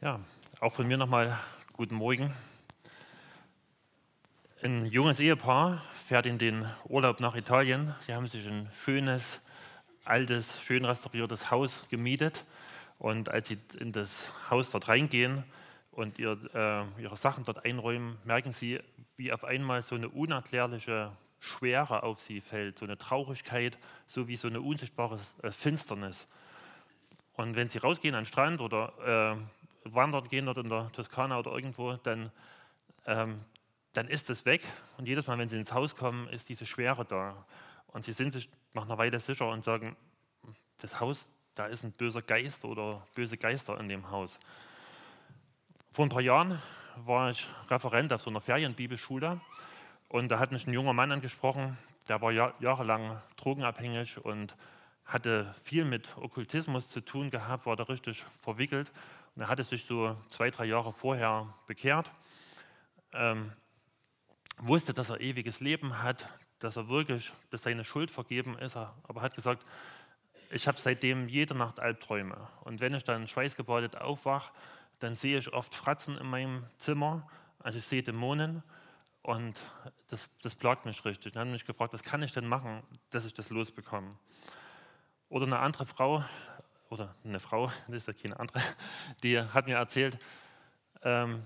[0.00, 0.20] Ja,
[0.60, 1.36] auch von mir nochmal
[1.72, 2.32] guten Morgen.
[4.62, 7.92] Ein junges Ehepaar fährt in den Urlaub nach Italien.
[7.98, 9.40] Sie haben sich ein schönes,
[10.04, 12.44] altes, schön restauriertes Haus gemietet.
[13.00, 15.42] Und als sie in das Haus dort reingehen
[15.90, 18.78] und ihr, äh, ihre Sachen dort einräumen, merken sie,
[19.16, 21.10] wie auf einmal so eine unerklärliche
[21.40, 23.76] Schwere auf sie fällt, so eine Traurigkeit,
[24.06, 26.28] so wie so eine unsichtbare äh, Finsternis.
[27.34, 29.57] Und wenn sie rausgehen an den Strand oder äh,
[29.94, 32.30] wandern gehen dort in der Toskana oder irgendwo, dann,
[33.06, 33.40] ähm,
[33.92, 34.62] dann ist es weg.
[34.96, 37.44] Und jedes Mal, wenn sie ins Haus kommen, ist diese Schwere da.
[37.88, 39.96] Und sie sind sich nach einer Weile sicher und sagen,
[40.78, 44.38] das Haus, da ist ein böser Geist oder böse Geister in dem Haus.
[45.90, 46.60] Vor ein paar Jahren
[46.96, 49.40] war ich Referent auf so einer Ferienbibelschule
[50.08, 54.56] und da hat mich ein junger Mann angesprochen, der war jahrelang drogenabhängig und
[55.04, 58.92] hatte viel mit Okkultismus zu tun gehabt, war da richtig verwickelt
[59.38, 62.10] und er hatte sich so zwei, drei Jahre vorher bekehrt,
[63.12, 63.52] ähm,
[64.56, 69.22] wusste, dass er ewiges Leben hat, dass er wirklich, dass seine Schuld vergeben ist, aber
[69.22, 69.64] hat gesagt,
[70.50, 72.36] ich habe seitdem jede Nacht Albträume.
[72.64, 74.50] Und wenn ich dann schweißgebadet aufwache,
[74.98, 78.64] dann sehe ich oft Fratzen in meinem Zimmer, also ich sehe Dämonen
[79.22, 79.56] und
[80.08, 81.34] das, das plagt mich richtig.
[81.34, 84.10] Dann habe ich mich gefragt, was kann ich denn machen, dass ich das losbekomme?
[85.28, 86.24] Oder eine andere Frau,
[86.90, 88.62] oder eine Frau, das ist ja keine andere,
[89.22, 90.18] die hat mir erzählt,
[91.02, 91.42] ähm,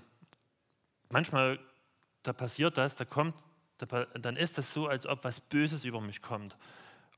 [1.08, 1.58] manchmal,
[2.22, 3.34] da passiert das, da kommt,
[3.78, 6.56] da, dann ist das so, als ob was Böses über mich kommt.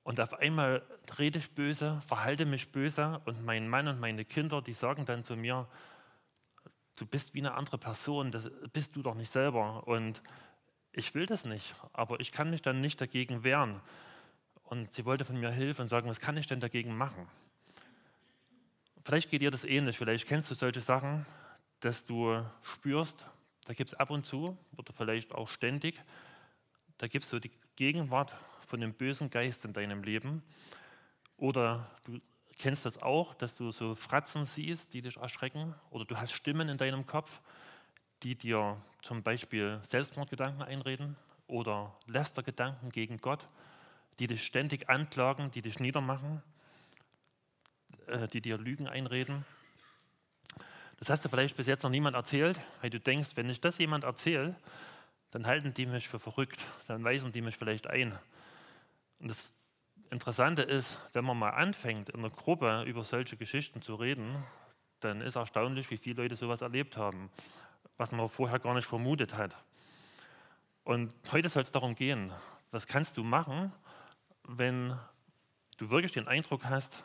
[0.03, 0.83] Und auf einmal
[1.19, 5.25] rede ich böse, verhalte mich böse und mein Mann und meine Kinder, die sagen dann
[5.25, 5.67] zu mir,
[6.99, 9.87] du bist wie eine andere Person, das bist du doch nicht selber.
[9.87, 10.23] Und
[10.93, 13.81] ich will das nicht, aber ich kann mich dann nicht dagegen wehren.
[14.63, 17.27] Und sie wollte von mir Hilfe und sagen, was kann ich denn dagegen machen?
[19.05, 21.27] Vielleicht geht dir das ähnlich, vielleicht kennst du solche Sachen,
[21.81, 23.27] dass du spürst,
[23.67, 26.01] da gibt es ab und zu oder vielleicht auch ständig,
[26.97, 30.43] da gibt es so die Gegenwart von dem bösen Geist in deinem Leben.
[31.37, 32.19] Oder du
[32.59, 35.75] kennst das auch, dass du so Fratzen siehst, die dich erschrecken.
[35.91, 37.43] Oder du hast Stimmen in deinem Kopf,
[38.23, 41.17] die dir zum Beispiel Selbstmordgedanken einreden
[41.47, 43.49] oder Lästergedanken gegen Gott,
[44.19, 46.43] die dich ständig anklagen, die dich niedermachen
[48.09, 49.45] äh, die dir Lügen einreden.
[50.99, 53.79] Das hast du vielleicht bis jetzt noch niemand erzählt, weil du denkst, wenn ich das
[53.79, 54.55] jemand erzähle,
[55.31, 58.17] dann halten die mich für verrückt, dann weisen die mich vielleicht ein.
[59.19, 59.53] Und das
[60.11, 64.45] Interessante ist, wenn man mal anfängt, in einer Gruppe über solche Geschichten zu reden,
[65.01, 67.31] dann ist erstaunlich, wie viele Leute sowas erlebt haben,
[67.97, 69.57] was man vorher gar nicht vermutet hat.
[70.85, 72.31] Und heute soll es darum gehen,
[72.71, 73.73] was kannst du machen,
[74.45, 74.97] wenn
[75.79, 77.05] du wirklich den Eindruck hast,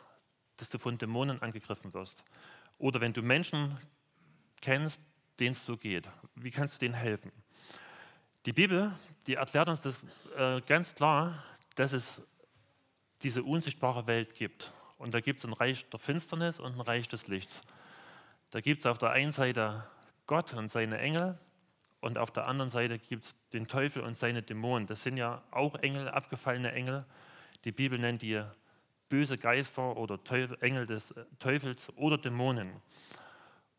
[0.60, 2.22] dass du von Dämonen angegriffen wirst.
[2.78, 3.78] Oder wenn du Menschen
[4.60, 5.00] kennst,
[5.38, 7.32] denen es so geht, wie kannst du denen helfen?
[8.46, 8.92] Die Bibel,
[9.26, 10.04] die erklärt uns das
[10.36, 11.44] äh, ganz klar,
[11.74, 12.26] dass es
[13.22, 14.72] diese unsichtbare Welt gibt.
[14.96, 17.60] Und da gibt es ein Reich der Finsternis und ein Reich des Lichts.
[18.50, 19.86] Da gibt es auf der einen Seite
[20.26, 21.38] Gott und seine Engel
[22.00, 24.86] und auf der anderen Seite gibt es den Teufel und seine Dämonen.
[24.86, 27.04] Das sind ja auch Engel, abgefallene Engel.
[27.64, 28.42] Die Bibel nennt die
[29.10, 32.72] böse Geister oder Teufel, Engel des äh, Teufels oder Dämonen.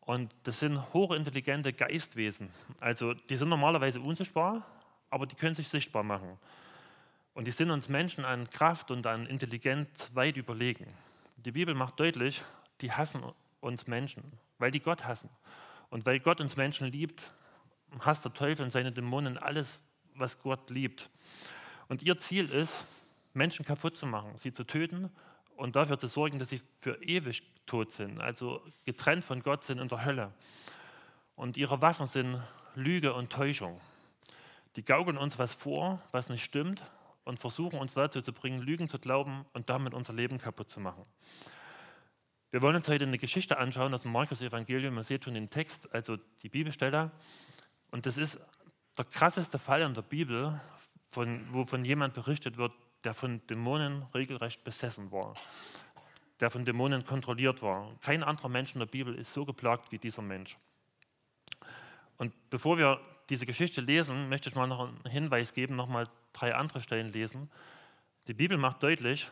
[0.00, 2.50] Und das sind hochintelligente Geistwesen.
[2.80, 4.64] Also die sind normalerweise unsichtbar,
[5.10, 6.38] aber die können sich sichtbar machen.
[7.34, 10.86] Und die sind uns Menschen an Kraft und an Intelligenz weit überlegen.
[11.36, 12.42] Die Bibel macht deutlich,
[12.80, 13.22] die hassen
[13.60, 14.24] uns Menschen,
[14.58, 15.30] weil die Gott hassen.
[15.88, 17.32] Und weil Gott uns Menschen liebt,
[18.00, 19.82] hasst der Teufel und seine Dämonen alles,
[20.14, 21.08] was Gott liebt.
[21.88, 22.86] Und ihr Ziel ist,
[23.34, 25.10] Menschen kaputt zu machen, sie zu töten
[25.56, 29.78] und dafür zu sorgen, dass sie für ewig tot sind, also getrennt von Gott sind
[29.78, 30.32] in der Hölle.
[31.36, 32.42] Und ihre Waffen sind
[32.74, 33.80] Lüge und Täuschung.
[34.76, 36.82] Die gaukeln uns was vor, was nicht stimmt
[37.24, 40.80] und versuchen uns dazu zu bringen, Lügen zu glauben und damit unser Leben kaputt zu
[40.80, 41.04] machen.
[42.50, 44.96] Wir wollen uns heute eine Geschichte anschauen aus dem Markus-Evangelium.
[44.96, 47.10] Ihr seht schon den Text, also die Bibelstelle.
[47.90, 48.40] Und das ist
[48.98, 50.60] der krasseste Fall in der Bibel,
[51.08, 52.72] von, wo von jemand berichtet wird,
[53.04, 55.34] der von Dämonen regelrecht besessen war,
[56.40, 57.90] der von Dämonen kontrolliert war.
[58.02, 60.56] Kein anderer Mensch in der Bibel ist so geplagt wie dieser Mensch.
[62.18, 66.08] Und bevor wir diese Geschichte lesen, möchte ich mal noch einen Hinweis geben, noch mal
[66.32, 67.50] drei andere Stellen lesen.
[68.28, 69.30] Die Bibel macht deutlich,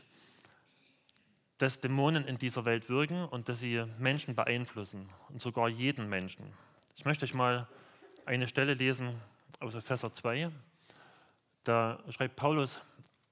[1.58, 6.52] dass Dämonen in dieser Welt wirken und dass sie Menschen beeinflussen und sogar jeden Menschen.
[6.96, 7.68] Ich möchte euch mal
[8.24, 9.20] eine Stelle lesen
[9.58, 10.50] aus Epheser 2.
[11.64, 12.80] Da schreibt Paulus,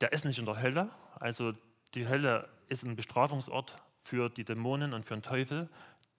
[0.00, 0.90] der ist nicht in der Hölle.
[1.18, 1.54] Also
[1.94, 5.68] die Hölle ist ein Bestrafungsort für die Dämonen und für den Teufel.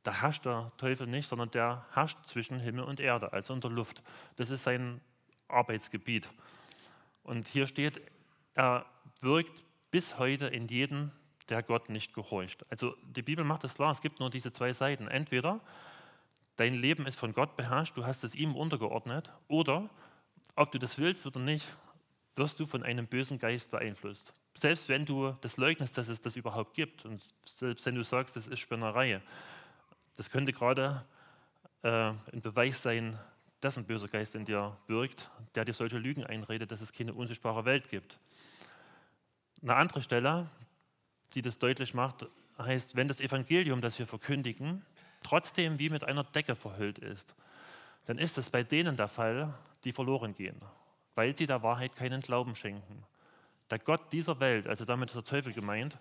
[0.03, 3.71] Da herrscht der Teufel nicht, sondern der herrscht zwischen Himmel und Erde, also in der
[3.71, 4.03] Luft.
[4.35, 5.01] Das ist sein
[5.47, 6.29] Arbeitsgebiet.
[7.23, 8.01] Und hier steht,
[8.53, 8.85] er
[9.21, 11.11] wirkt bis heute in jedem
[11.49, 12.65] der Gott nicht gehorcht.
[12.71, 15.07] Also die Bibel macht es klar, es gibt nur diese zwei Seiten.
[15.07, 15.59] Entweder
[16.55, 19.89] dein Leben ist von Gott beherrscht, du hast es ihm untergeordnet, oder
[20.55, 21.75] ob du das willst oder nicht,
[22.35, 24.33] wirst du von einem bösen Geist beeinflusst.
[24.53, 28.35] Selbst wenn du das leugnest, dass es das überhaupt gibt und selbst wenn du sagst,
[28.35, 29.21] das ist Spinnerei,
[30.15, 31.05] das könnte gerade
[31.81, 33.17] äh, ein Beweis sein,
[33.59, 37.13] dass ein böser Geist in dir wirkt, der dir solche Lügen einredet, dass es keine
[37.13, 38.19] unsichtbare Welt gibt.
[39.61, 40.49] Eine andere Stelle,
[41.33, 42.25] die das deutlich macht,
[42.57, 44.85] heißt, wenn das Evangelium, das wir verkündigen,
[45.21, 47.35] trotzdem wie mit einer Decke verhüllt ist,
[48.05, 49.53] dann ist es bei denen der Fall,
[49.83, 50.61] die verloren gehen,
[51.15, 53.03] weil sie der Wahrheit keinen Glauben schenken.
[53.71, 55.97] Der Gott dieser Welt, also damit ist der Teufel gemeint,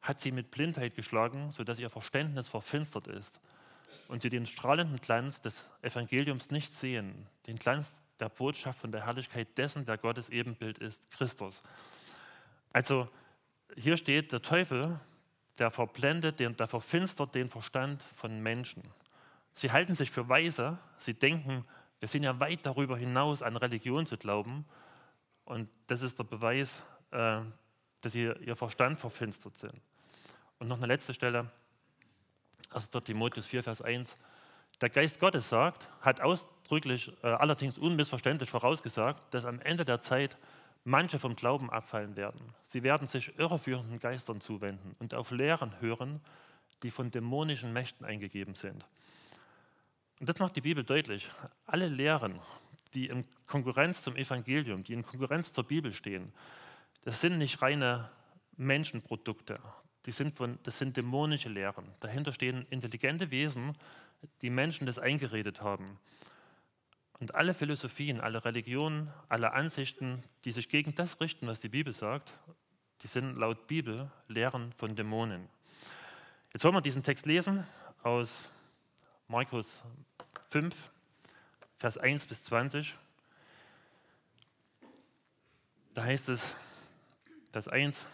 [0.00, 3.40] hat sie mit Blindheit geschlagen, sodass ihr Verständnis verfinstert ist
[4.08, 9.04] und sie den strahlenden Glanz des Evangeliums nicht sehen, den Glanz der Botschaft von der
[9.04, 11.62] Herrlichkeit dessen, der Gottes Ebenbild ist, Christus.
[12.72, 13.08] Also
[13.76, 14.98] hier steht, der Teufel,
[15.58, 18.82] der verblendet, der verfinstert den Verstand von Menschen.
[19.52, 21.64] Sie halten sich für weise, sie denken,
[22.04, 24.66] wir sind ja weit darüber hinaus, an Religion zu glauben.
[25.46, 27.40] Und das ist der Beweis, äh,
[28.02, 29.72] dass sie ihr Verstand verfinstert sind.
[30.58, 31.50] Und noch eine letzte Stelle,
[32.74, 32.90] 1.
[32.90, 34.18] Timotheus 4, Vers 1.
[34.82, 40.36] Der Geist Gottes sagt, hat ausdrücklich, äh, allerdings unmissverständlich vorausgesagt, dass am Ende der Zeit
[40.84, 42.54] manche vom Glauben abfallen werden.
[42.64, 46.20] Sie werden sich irreführenden Geistern zuwenden und auf Lehren hören,
[46.82, 48.84] die von dämonischen Mächten eingegeben sind.
[50.24, 51.28] Und das macht die Bibel deutlich.
[51.66, 52.40] Alle Lehren,
[52.94, 56.32] die in Konkurrenz zum Evangelium, die in Konkurrenz zur Bibel stehen,
[57.02, 58.10] das sind nicht reine
[58.56, 59.60] Menschenprodukte.
[60.06, 61.84] Die sind von, das sind dämonische Lehren.
[62.00, 63.76] Dahinter stehen intelligente Wesen,
[64.40, 65.98] die Menschen das eingeredet haben.
[67.20, 71.92] Und alle Philosophien, alle Religionen, alle Ansichten, die sich gegen das richten, was die Bibel
[71.92, 72.32] sagt,
[73.02, 75.50] die sind laut Bibel Lehren von Dämonen.
[76.54, 77.66] Jetzt wollen wir diesen Text lesen
[78.02, 78.48] aus
[79.28, 79.82] Markus
[80.54, 80.92] 5,
[81.78, 82.96] Vers 1 bis 20.
[85.94, 86.54] Da heißt es,
[87.50, 88.06] Vers 1,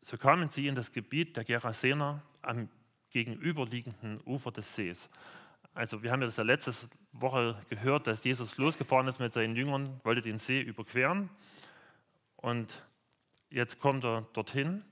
[0.00, 2.68] so kamen sie in das Gebiet der Gerasener am
[3.10, 5.08] gegenüberliegenden Ufer des Sees.
[5.72, 6.74] Also wir haben ja das ja letzte
[7.12, 11.30] Woche gehört, dass Jesus losgefahren ist mit seinen Jüngern, wollte den See überqueren
[12.34, 12.82] und
[13.50, 14.84] jetzt kommt er dorthin.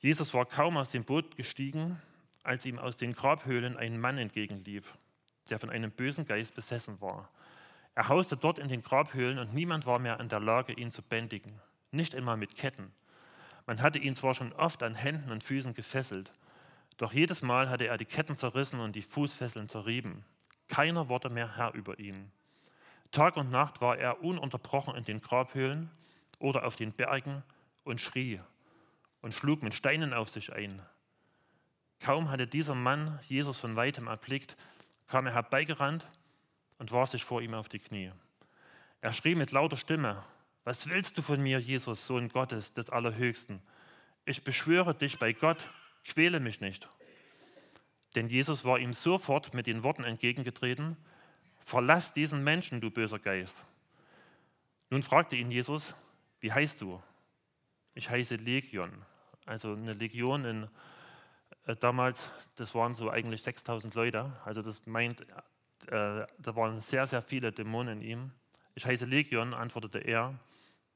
[0.00, 1.98] Jesus war kaum aus dem Boot gestiegen,
[2.48, 4.96] als ihm aus den Grabhöhlen ein Mann entgegenlief,
[5.50, 7.28] der von einem bösen Geist besessen war.
[7.94, 11.02] Er hauste dort in den Grabhöhlen und niemand war mehr in der Lage, ihn zu
[11.02, 11.60] bändigen,
[11.90, 12.92] nicht einmal mit Ketten.
[13.66, 16.32] Man hatte ihn zwar schon oft an Händen und Füßen gefesselt,
[16.96, 20.24] doch jedes Mal hatte er die Ketten zerrissen und die Fußfesseln zerrieben.
[20.68, 22.32] Keiner wurde mehr Herr über ihn.
[23.12, 25.90] Tag und Nacht war er ununterbrochen in den Grabhöhlen
[26.38, 27.42] oder auf den Bergen
[27.84, 28.40] und schrie
[29.20, 30.82] und schlug mit Steinen auf sich ein.
[32.00, 34.56] Kaum hatte dieser Mann Jesus von weitem erblickt,
[35.08, 36.06] kam er herbeigerannt
[36.78, 38.12] und warf sich vor ihm auf die Knie.
[39.00, 40.22] Er schrie mit lauter Stimme,
[40.64, 43.60] was willst du von mir, Jesus, Sohn Gottes, des Allerhöchsten?
[44.24, 45.58] Ich beschwöre dich bei Gott,
[46.04, 46.88] quäle mich nicht.
[48.14, 50.96] Denn Jesus war ihm sofort mit den Worten entgegengetreten,
[51.60, 53.64] verlass diesen Menschen, du böser Geist.
[54.90, 55.94] Nun fragte ihn Jesus,
[56.40, 57.02] wie heißt du?
[57.94, 58.90] Ich heiße Legion.
[59.46, 60.68] Also eine Legion in,
[61.74, 64.32] damals, das waren so eigentlich 6000 Leute.
[64.44, 65.26] Also das meint, äh,
[65.86, 68.30] da waren sehr, sehr viele Dämonen in ihm.
[68.74, 70.34] Ich heiße Legion, antwortete er,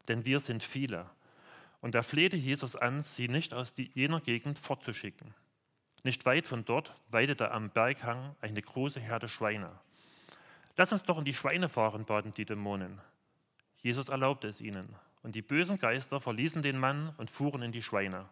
[0.09, 1.07] denn wir sind viele.
[1.81, 5.35] Und er flehte Jesus an, sie nicht aus jener Gegend fortzuschicken.
[6.05, 9.71] Nicht weit von dort weidete am Berghang eine große Herde Schweine.
[10.77, 13.01] Lass uns doch in die Schweine fahren, baten die Dämonen.
[13.83, 14.89] Jesus erlaubte es ihnen.
[15.23, 18.29] Und die bösen Geister verließen den Mann und fuhren in die Schweine.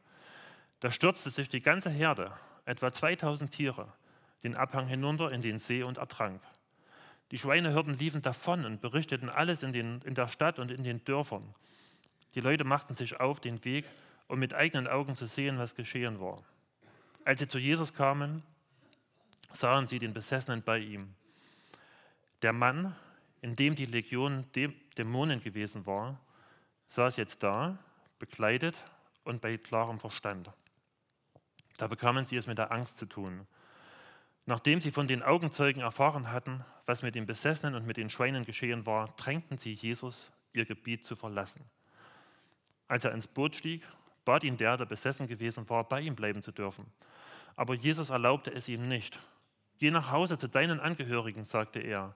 [0.81, 2.33] Da stürzte sich die ganze Herde,
[2.65, 3.93] etwa 2000 Tiere,
[4.43, 6.41] den Abhang hinunter in den See und ertrank.
[7.31, 11.05] Die Schweinehirten liefen davon und berichteten alles in, den, in der Stadt und in den
[11.05, 11.55] Dörfern.
[12.35, 13.85] Die Leute machten sich auf den Weg,
[14.27, 16.43] um mit eigenen Augen zu sehen, was geschehen war.
[17.25, 18.43] Als sie zu Jesus kamen,
[19.53, 21.15] sahen sie den Besessenen bei ihm.
[22.43, 22.97] Der Mann,
[23.43, 24.47] in dem die Legion
[24.97, 26.19] Dämonen gewesen war,
[26.89, 27.79] saß jetzt da,
[28.19, 28.77] bekleidet
[29.25, 30.51] und bei klarem Verstand.
[31.81, 33.47] Da bekamen sie es mit der Angst zu tun.
[34.45, 38.45] Nachdem sie von den Augenzeugen erfahren hatten, was mit den Besessenen und mit den Schweinen
[38.45, 41.65] geschehen war, drängten sie Jesus, ihr Gebiet zu verlassen.
[42.87, 43.83] Als er ins Boot stieg,
[44.27, 46.85] bat ihn der, der besessen gewesen war, bei ihm bleiben zu dürfen.
[47.57, 49.19] Aber Jesus erlaubte es ihm nicht.
[49.79, 52.15] Geh nach Hause zu deinen Angehörigen, sagte er,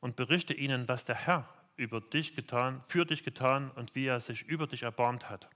[0.00, 4.20] und berichte ihnen, was der Herr über dich getan, für dich getan und wie er
[4.20, 5.48] sich über dich erbarmt hat.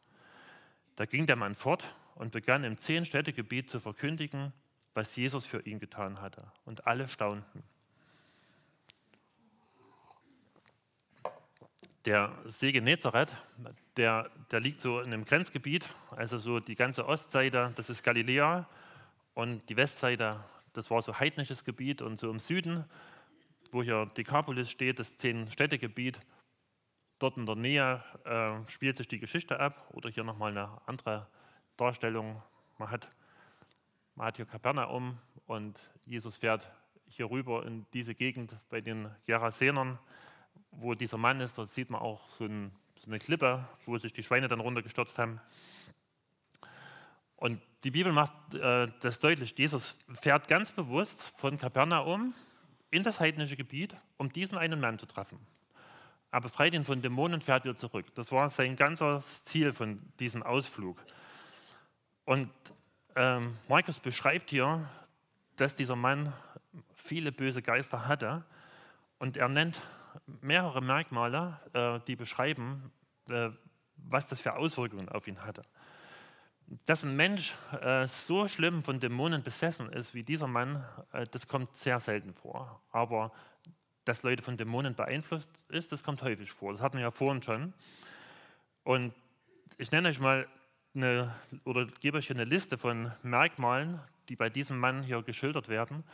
[0.97, 1.85] Da ging der Mann fort
[2.21, 4.53] und begann im Zehn-Städtegebiet zu verkündigen,
[4.93, 6.53] was Jesus für ihn getan hatte.
[6.67, 7.63] Und alle staunten.
[12.05, 13.35] Der See Genezareth,
[13.97, 18.69] der, der liegt so in einem Grenzgebiet, also so die ganze Ostseite, das ist Galiläa,
[19.33, 22.85] und die Westseite, das war so heidnisches Gebiet, und so im Süden,
[23.73, 26.21] wo hier Dekapolis steht, das Zehn-Städtegebiet,
[27.19, 31.27] dort in der Nähe äh, spielt sich die Geschichte ab, oder hier nochmal eine andere
[31.81, 32.43] Darstellung.
[32.79, 33.09] Man hat,
[34.15, 36.71] man hier Kapernaum und Jesus fährt
[37.09, 39.99] hier rüber in diese Gegend bei den Gerasenern
[40.73, 44.13] wo dieser Mann ist, dort sieht man auch so, ein, so eine Klippe, wo sich
[44.13, 45.41] die Schweine dann runtergestürzt haben.
[47.37, 49.55] Und die Bibel macht äh, das deutlich.
[49.57, 52.35] Jesus fährt ganz bewusst von Kapernaum
[52.91, 55.39] in das heidnische Gebiet, um diesen einen Mann zu treffen.
[56.31, 58.07] Aber befreit ihn von Dämonen, fährt wieder zurück.
[58.15, 61.03] Das war sein ganzes Ziel von diesem Ausflug.
[62.31, 62.49] Und
[63.17, 64.89] ähm, Markus beschreibt hier,
[65.57, 66.33] dass dieser Mann
[66.95, 68.45] viele böse Geister hatte.
[69.19, 69.83] Und er nennt
[70.41, 72.93] mehrere Merkmale, äh, die beschreiben,
[73.31, 73.49] äh,
[73.97, 75.63] was das für Auswirkungen auf ihn hatte.
[76.85, 80.85] Dass ein Mensch äh, so schlimm von Dämonen besessen ist wie dieser Mann,
[81.33, 82.81] das kommt sehr selten vor.
[82.93, 83.33] Aber
[84.05, 86.75] dass Leute von Dämonen beeinflusst ist, das kommt häufig vor.
[86.75, 87.75] Das hatten wir ja vorhin schon.
[88.85, 89.15] Und
[89.79, 90.47] ich nenne euch mal
[90.95, 96.05] eine, oder gebe euch eine Liste von Merkmalen, die bei diesem Mann hier geschildert werden,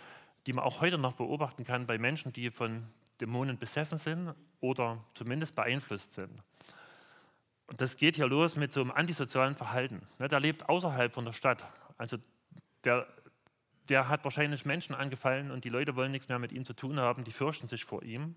[0.47, 2.87] die man auch heute noch beobachten kann bei Menschen, die von
[3.21, 6.43] Dämonen besessen sind oder zumindest beeinflusst sind.
[7.67, 10.07] Und das geht hier los mit so einem antisozialen Verhalten.
[10.19, 11.65] Ne, der lebt außerhalb von der Stadt.
[11.99, 12.19] Also
[12.85, 13.07] der,
[13.89, 17.01] der hat wahrscheinlich Menschen angefallen und die Leute wollen nichts mehr mit ihm zu tun
[17.01, 18.37] haben, die fürchten sich vor ihm.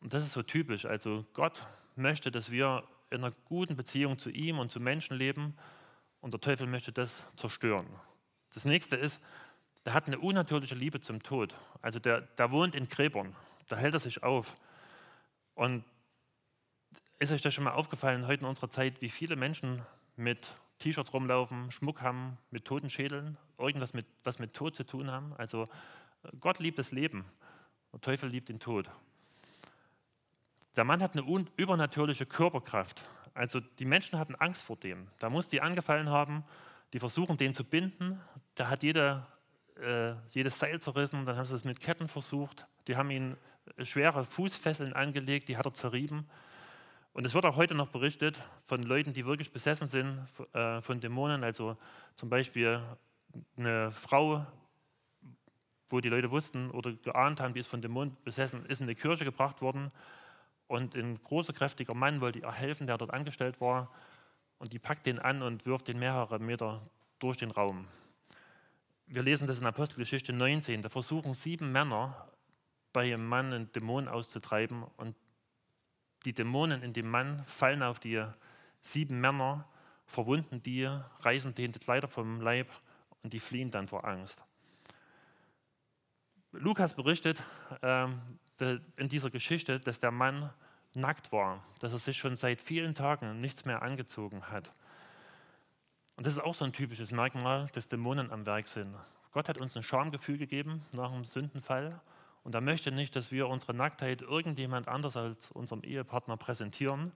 [0.00, 0.84] Und das ist so typisch.
[0.84, 5.54] Also Gott möchte, dass wir in einer guten Beziehung zu ihm und zu Menschen leben
[6.20, 7.86] und der Teufel möchte das zerstören.
[8.54, 9.22] Das nächste ist,
[9.84, 11.54] der hat eine unnatürliche Liebe zum Tod.
[11.80, 13.34] Also der, der wohnt in Gräbern
[13.72, 14.56] da hält er sich auf.
[15.54, 15.82] Und
[17.18, 19.82] ist euch das schon mal aufgefallen, heute in unserer Zeit, wie viele Menschen
[20.14, 25.10] mit T-Shirts rumlaufen, Schmuck haben, mit toten Schädeln, irgendwas mit, was mit Tod zu tun
[25.10, 25.32] haben?
[25.38, 25.68] Also
[26.38, 27.24] Gott liebt das Leben,
[27.92, 28.90] der Teufel liebt den Tod.
[30.76, 33.04] Der Mann hat eine übernatürliche Körperkraft.
[33.34, 35.08] Also die Menschen hatten Angst vor dem.
[35.18, 36.44] Da muss die angefallen haben,
[36.92, 38.20] die versuchen, den zu binden.
[38.54, 39.26] Da hat jeder,
[39.80, 42.66] äh, jedes Seil zerrissen, dann haben sie es mit Ketten versucht.
[42.86, 43.36] Die haben ihn
[43.82, 46.28] schwere Fußfesseln angelegt, die hat er zerrieben.
[47.12, 51.00] Und es wird auch heute noch berichtet von Leuten, die wirklich besessen sind äh, von
[51.00, 51.44] Dämonen.
[51.44, 51.76] Also
[52.14, 52.80] zum Beispiel
[53.56, 54.46] eine Frau,
[55.88, 58.94] wo die Leute wussten oder geahnt haben, die ist von Dämonen besessen, ist in die
[58.94, 59.92] Kirche gebracht worden.
[60.72, 63.90] Und ein großer, kräftiger Mann wollte ihr helfen, der dort angestellt war.
[64.56, 66.80] Und die packt den an und wirft den mehrere Meter
[67.18, 67.86] durch den Raum.
[69.04, 70.80] Wir lesen das in Apostelgeschichte 19.
[70.80, 72.26] Da versuchen sieben Männer
[72.94, 75.14] bei einem Mann einen Dämon auszutreiben und
[76.24, 78.24] die Dämonen in dem Mann fallen auf die
[78.80, 79.68] sieben Männer,
[80.06, 80.88] verwunden die,
[81.20, 82.70] reißen denen die Kleider vom Leib
[83.22, 84.42] und die fliehen dann vor Angst.
[86.52, 87.42] Lukas berichtet
[87.82, 88.08] äh,
[88.96, 90.50] in dieser Geschichte, dass der Mann
[90.94, 94.72] nackt war, dass er sich schon seit vielen Tagen nichts mehr angezogen hat.
[96.16, 98.94] Und das ist auch so ein typisches Merkmal, dass Dämonen am Werk sind.
[99.32, 102.00] Gott hat uns ein Schamgefühl gegeben nach dem Sündenfall
[102.44, 107.12] und er möchte nicht, dass wir unsere Nacktheit irgendjemand anders als unserem Ehepartner präsentieren.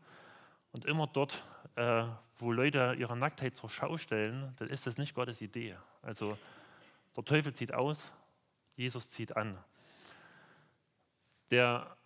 [0.72, 1.42] Und immer dort,
[1.74, 2.04] äh,
[2.38, 5.76] wo Leute ihre Nacktheit zur Schau stellen, dann ist das nicht Gottes Idee.
[6.02, 6.38] Also
[7.16, 8.12] der Teufel zieht aus,
[8.76, 9.58] Jesus zieht an.
[11.50, 11.96] Der,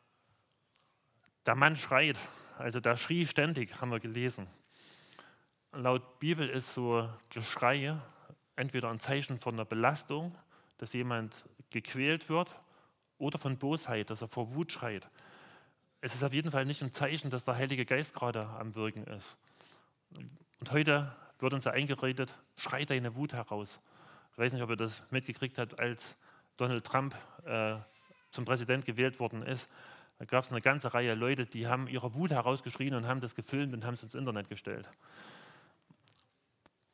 [1.46, 2.18] der Mann schreit,
[2.58, 4.46] also der schrie ständig, haben wir gelesen.
[5.72, 7.96] Laut Bibel ist so Geschrei
[8.56, 10.36] entweder ein Zeichen von einer Belastung,
[10.78, 12.58] dass jemand gequält wird
[13.18, 15.08] oder von Bosheit, dass er vor Wut schreit.
[16.00, 19.04] Es ist auf jeden Fall nicht ein Zeichen, dass der Heilige Geist gerade am Wirken
[19.04, 19.36] ist.
[20.60, 23.80] Und heute wird uns ja eingeredet, schrei deine Wut heraus.
[24.32, 26.16] Ich weiß nicht, ob ihr das mitgekriegt habt, als
[26.56, 27.76] Donald Trump äh,
[28.30, 29.68] zum Präsident gewählt worden ist,
[30.20, 33.34] da gab es eine ganze Reihe Leute, die haben ihre Wut herausgeschrien und haben das
[33.34, 34.86] gefilmt und haben es ins Internet gestellt.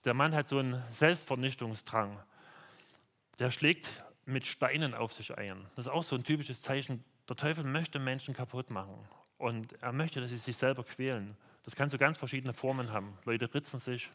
[0.05, 2.23] Der Mann hat so einen Selbstvernichtungsdrang.
[3.41, 5.61] Der schlägt mit Steinen auf sich ein.
[5.75, 7.03] Das ist auch so ein typisches Zeichen.
[7.29, 8.97] Der Teufel möchte Menschen kaputt machen.
[9.39, 11.37] Und er möchte, dass sie sich selber quälen.
[11.65, 13.19] Das kann so ganz verschiedene Formen haben.
[13.25, 14.09] Leute ritzen sich,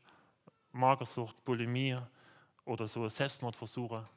[0.72, 1.98] Magersucht, Bulimie
[2.64, 4.08] oder so Selbstmordversuche.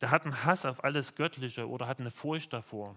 [0.00, 2.96] Der hat einen Hass auf alles Göttliche oder hat eine Furcht davor.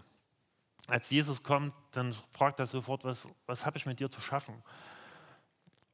[0.88, 4.62] Als Jesus kommt, dann fragt er sofort, was, was habe ich mit dir zu schaffen?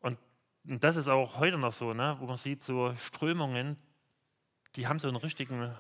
[0.02, 0.18] Und
[0.64, 3.78] das ist auch heute noch so, ne, wo man sieht, so Strömungen,
[4.76, 5.74] die haben so einen richtigen,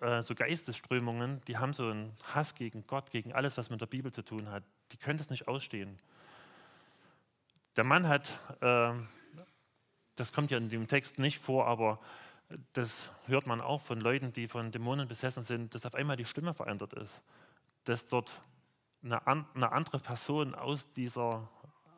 [0.00, 3.86] äh, so Geistesströmungen, die haben so einen Hass gegen Gott, gegen alles, was mit der
[3.86, 4.64] Bibel zu tun hat.
[4.92, 5.98] Die können das nicht ausstehen.
[7.76, 8.28] Der Mann hat,
[8.60, 8.92] äh,
[10.16, 12.00] das kommt ja in dem Text nicht vor, aber
[12.72, 16.24] das hört man auch von Leuten, die von Dämonen besessen sind, dass auf einmal die
[16.24, 17.22] Stimme verändert ist.
[17.84, 18.40] Dass dort
[19.02, 21.48] eine, eine andere Person aus, dieser,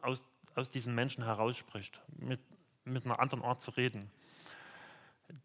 [0.03, 0.25] aus
[0.59, 2.41] aus diesem Menschen herausspricht, mit,
[2.85, 4.11] mit einer anderen Art zu reden.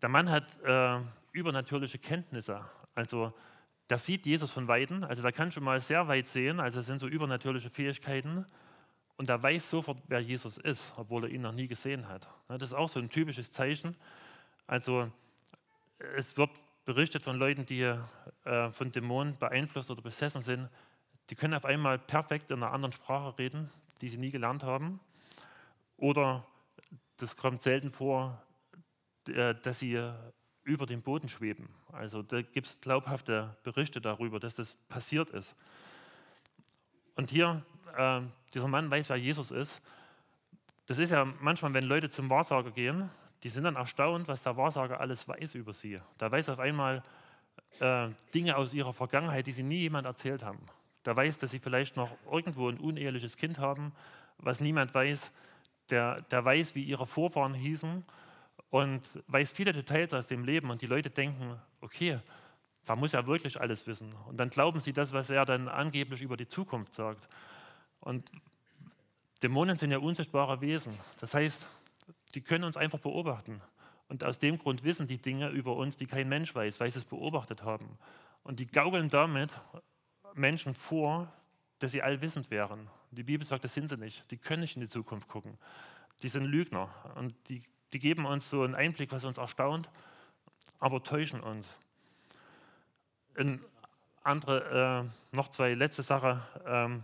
[0.01, 0.99] Der Mann hat äh,
[1.31, 2.65] übernatürliche Kenntnisse.
[2.95, 3.33] Also
[3.89, 6.87] der sieht Jesus von Weitem, also der kann schon mal sehr weit sehen, also es
[6.87, 8.45] sind so übernatürliche Fähigkeiten.
[9.15, 12.27] Und er weiß sofort, wer Jesus ist, obwohl er ihn noch nie gesehen hat.
[12.47, 13.95] Das ist auch so ein typisches Zeichen.
[14.67, 15.11] Also
[16.15, 16.51] es wird
[16.85, 20.69] berichtet von Leuten, die äh, von Dämonen beeinflusst oder besessen sind,
[21.29, 23.69] die können auf einmal perfekt in einer anderen Sprache reden,
[24.01, 24.99] die sie nie gelernt haben.
[25.97, 26.45] Oder
[27.17, 28.41] das kommt selten vor,
[29.27, 30.11] äh, dass sie
[30.63, 31.69] über dem Boden schweben.
[31.91, 35.55] Also da gibt es glaubhafte Berichte darüber, dass das passiert ist.
[37.15, 37.63] Und hier,
[37.95, 38.21] äh,
[38.53, 39.81] dieser Mann weiß, wer Jesus ist.
[40.85, 43.09] Das ist ja manchmal, wenn Leute zum Wahrsager gehen,
[43.43, 45.99] die sind dann erstaunt, was der Wahrsager alles weiß über sie.
[46.17, 47.03] Da weiß auf einmal
[47.79, 50.65] äh, Dinge aus ihrer Vergangenheit, die sie nie jemand erzählt haben.
[51.05, 53.91] Der weiß, dass sie vielleicht noch irgendwo ein uneheliches Kind haben,
[54.37, 55.31] was niemand weiß.
[55.89, 58.05] Der, der weiß, wie ihre Vorfahren hießen
[58.69, 60.69] und weiß viele Details aus dem Leben.
[60.69, 62.19] Und die Leute denken, okay,
[62.85, 64.15] da muss er wirklich alles wissen.
[64.27, 67.27] Und dann glauben sie das, was er dann angeblich über die Zukunft sagt.
[67.99, 68.31] Und
[69.41, 70.97] Dämonen sind ja unsichtbare Wesen.
[71.19, 71.67] Das heißt,
[72.35, 73.61] die können uns einfach beobachten.
[74.07, 76.99] Und aus dem Grund wissen die Dinge über uns, die kein Mensch weiß, weil sie
[76.99, 77.97] es beobachtet haben.
[78.43, 79.51] Und die gaukeln damit
[80.33, 81.31] Menschen vor,
[81.79, 82.89] dass sie allwissend wären.
[83.11, 84.29] Die Bibel sagt, das sind sie nicht.
[84.31, 85.57] Die können nicht in die Zukunft gucken.
[86.21, 89.89] Die sind Lügner und die, die geben uns so einen Einblick, was uns erstaunt,
[90.79, 91.67] aber täuschen uns.
[93.35, 93.59] Eine
[94.23, 96.41] andere, äh, noch zwei letzte Sachen.
[96.65, 97.03] Ähm,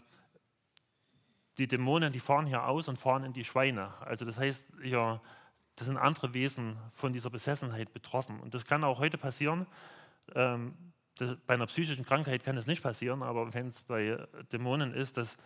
[1.60, 3.94] die Dämonen, die fahren hier aus und fahren in die Schweine.
[4.02, 5.22] Also das heißt, ja,
[5.76, 8.40] das sind andere Wesen von dieser Besessenheit betroffen.
[8.40, 9.68] Und das kann auch heute passieren.
[10.36, 10.74] Ähm,
[11.18, 15.18] das, bei einer psychischen Krankheit kann das nicht passieren, aber wenn es bei Dämonen ist,
[15.18, 15.38] dass,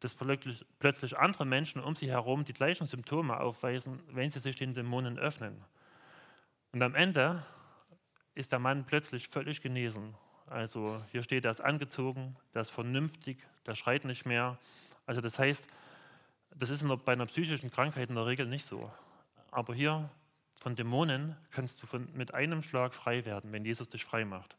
[0.00, 4.56] dass plötzlich, plötzlich andere Menschen um sie herum die gleichen Symptome aufweisen, wenn sie sich
[4.56, 5.62] den Dämonen öffnen.
[6.72, 7.44] Und am Ende
[8.34, 10.14] ist der Mann plötzlich völlig genesen.
[10.46, 14.58] Also hier steht, er ist angezogen, der ist vernünftig, der schreit nicht mehr.
[15.06, 15.66] Also das heißt,
[16.54, 18.90] das ist bei einer psychischen Krankheit in der Regel nicht so.
[19.50, 20.10] Aber hier
[20.54, 24.56] von Dämonen kannst du von, mit einem Schlag frei werden, wenn Jesus dich frei macht.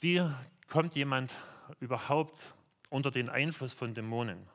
[0.00, 0.26] Wie
[0.68, 1.34] kommt jemand
[1.78, 2.38] überhaupt
[2.88, 4.48] unter den Einfluss von Dämonen?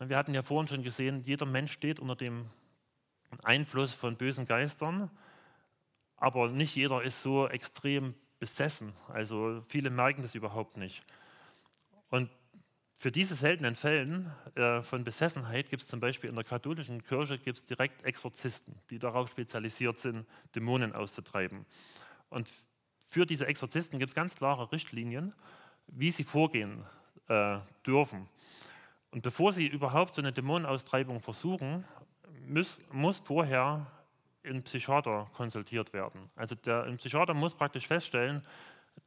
[0.00, 2.46] Wir hatten ja vorhin schon gesehen, jeder Mensch steht unter dem
[3.44, 5.10] Einfluss von bösen Geistern,
[6.16, 8.92] aber nicht jeder ist so extrem besessen.
[9.08, 11.04] Also viele merken das überhaupt nicht.
[12.10, 12.30] Und
[12.94, 17.38] für diese seltenen Fälle äh, von Besessenheit gibt es zum Beispiel in der katholischen Kirche
[17.38, 21.64] gibt's direkt Exorzisten, die darauf spezialisiert sind, Dämonen auszutreiben.
[22.28, 22.52] Und
[23.06, 25.32] für diese Exorzisten gibt es ganz klare Richtlinien,
[25.86, 26.84] wie sie vorgehen
[27.28, 28.28] äh, dürfen.
[29.12, 31.84] Und bevor sie überhaupt so eine Dämonenaustreibung versuchen,
[32.46, 33.86] muss, muss vorher
[34.44, 36.30] ein Psychiater konsultiert werden.
[36.36, 38.42] Also der, ein Psychiater muss praktisch feststellen,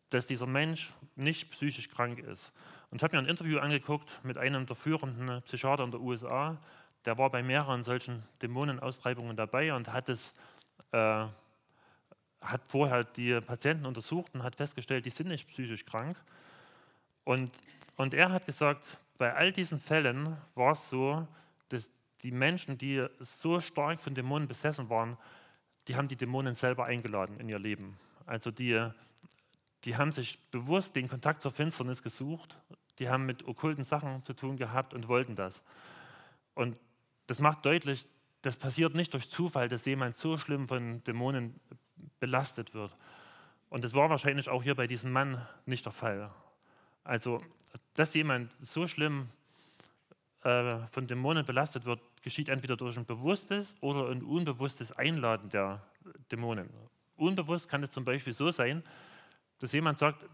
[0.09, 2.51] dass dieser Mensch nicht psychisch krank ist.
[2.93, 6.59] Und ich habe mir ein Interview angeguckt mit einem der führenden Psychiater in der USA.
[7.05, 10.35] Der war bei mehreren solchen Dämonenaustreibungen dabei und hat es
[10.91, 11.25] äh,
[12.43, 16.15] hat vorher die Patienten untersucht und hat festgestellt, die sind nicht psychisch krank.
[17.23, 17.49] Und,
[17.95, 18.85] und er hat gesagt,
[19.17, 21.27] bei all diesen Fällen war es so,
[21.69, 21.89] dass
[22.21, 25.17] die Menschen, die so stark von Dämonen besessen waren,
[25.87, 27.97] die haben die Dämonen selber eingeladen in ihr Leben.
[28.27, 28.87] Also die,
[29.83, 32.55] die haben sich bewusst den Kontakt zur Finsternis gesucht,
[32.99, 35.63] die haben mit okkulten Sachen zu tun gehabt und wollten das.
[36.53, 36.79] Und
[37.27, 38.07] das macht deutlich,
[38.41, 41.59] das passiert nicht durch Zufall, dass jemand so schlimm von Dämonen
[42.19, 42.95] belastet wird.
[43.69, 46.29] Und das war wahrscheinlich auch hier bei diesem Mann nicht der Fall.
[47.03, 47.41] Also,
[47.95, 49.29] dass jemand so schlimm
[50.43, 55.81] äh, von Dämonen belastet wird, geschieht entweder durch ein bewusstes oder ein unbewusstes Einladen der
[56.31, 56.69] Dämonen.
[57.15, 58.83] Unbewusst kann es zum Beispiel so sein,
[59.59, 60.25] dass jemand sagt,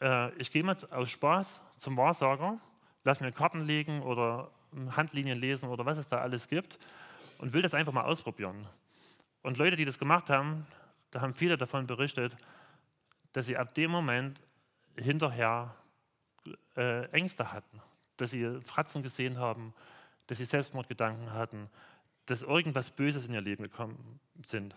[0.00, 2.58] äh, ich gehe mal aus Spaß zum Wahrsager,
[3.04, 4.50] lass mir Karten legen oder
[4.90, 6.78] Handlinien lesen oder was es da alles gibt
[7.38, 8.66] und will das einfach mal ausprobieren.
[9.42, 10.66] Und Leute, die das gemacht haben,
[11.10, 12.36] da haben viele davon berichtet,
[13.32, 14.40] dass sie ab dem Moment
[14.96, 15.74] hinterher
[16.76, 17.80] äh, Ängste hatten,
[18.16, 19.74] dass sie Fratzen gesehen haben,
[20.26, 21.70] dass sie Selbstmordgedanken hatten,
[22.26, 24.74] dass irgendwas Böses in ihr Leben gekommen sind.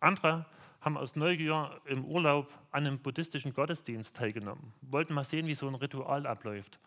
[0.00, 0.44] Andere
[0.84, 5.66] haben aus Neugier im Urlaub an einem buddhistischen Gottesdienst teilgenommen, wollten mal sehen, wie so
[5.66, 6.78] ein Ritual abläuft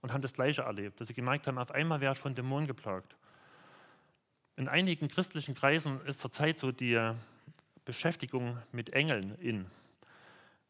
[0.00, 2.66] und haben das Gleiche erlebt, dass sie gemerkt haben, auf einmal wäre ich von Dämonen
[2.66, 3.14] geplagt.
[4.56, 7.12] In einigen christlichen Kreisen ist zurzeit so die
[7.84, 9.66] Beschäftigung mit Engeln in.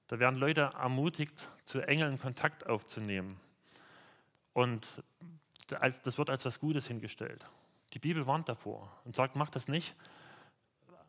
[0.08, 3.40] Da werden Leute ermutigt, zu Engeln Kontakt aufzunehmen.
[4.52, 4.86] Und
[5.68, 7.46] das wird als was Gutes hingestellt.
[7.94, 9.94] Die Bibel warnt davor und sagt, mach das nicht.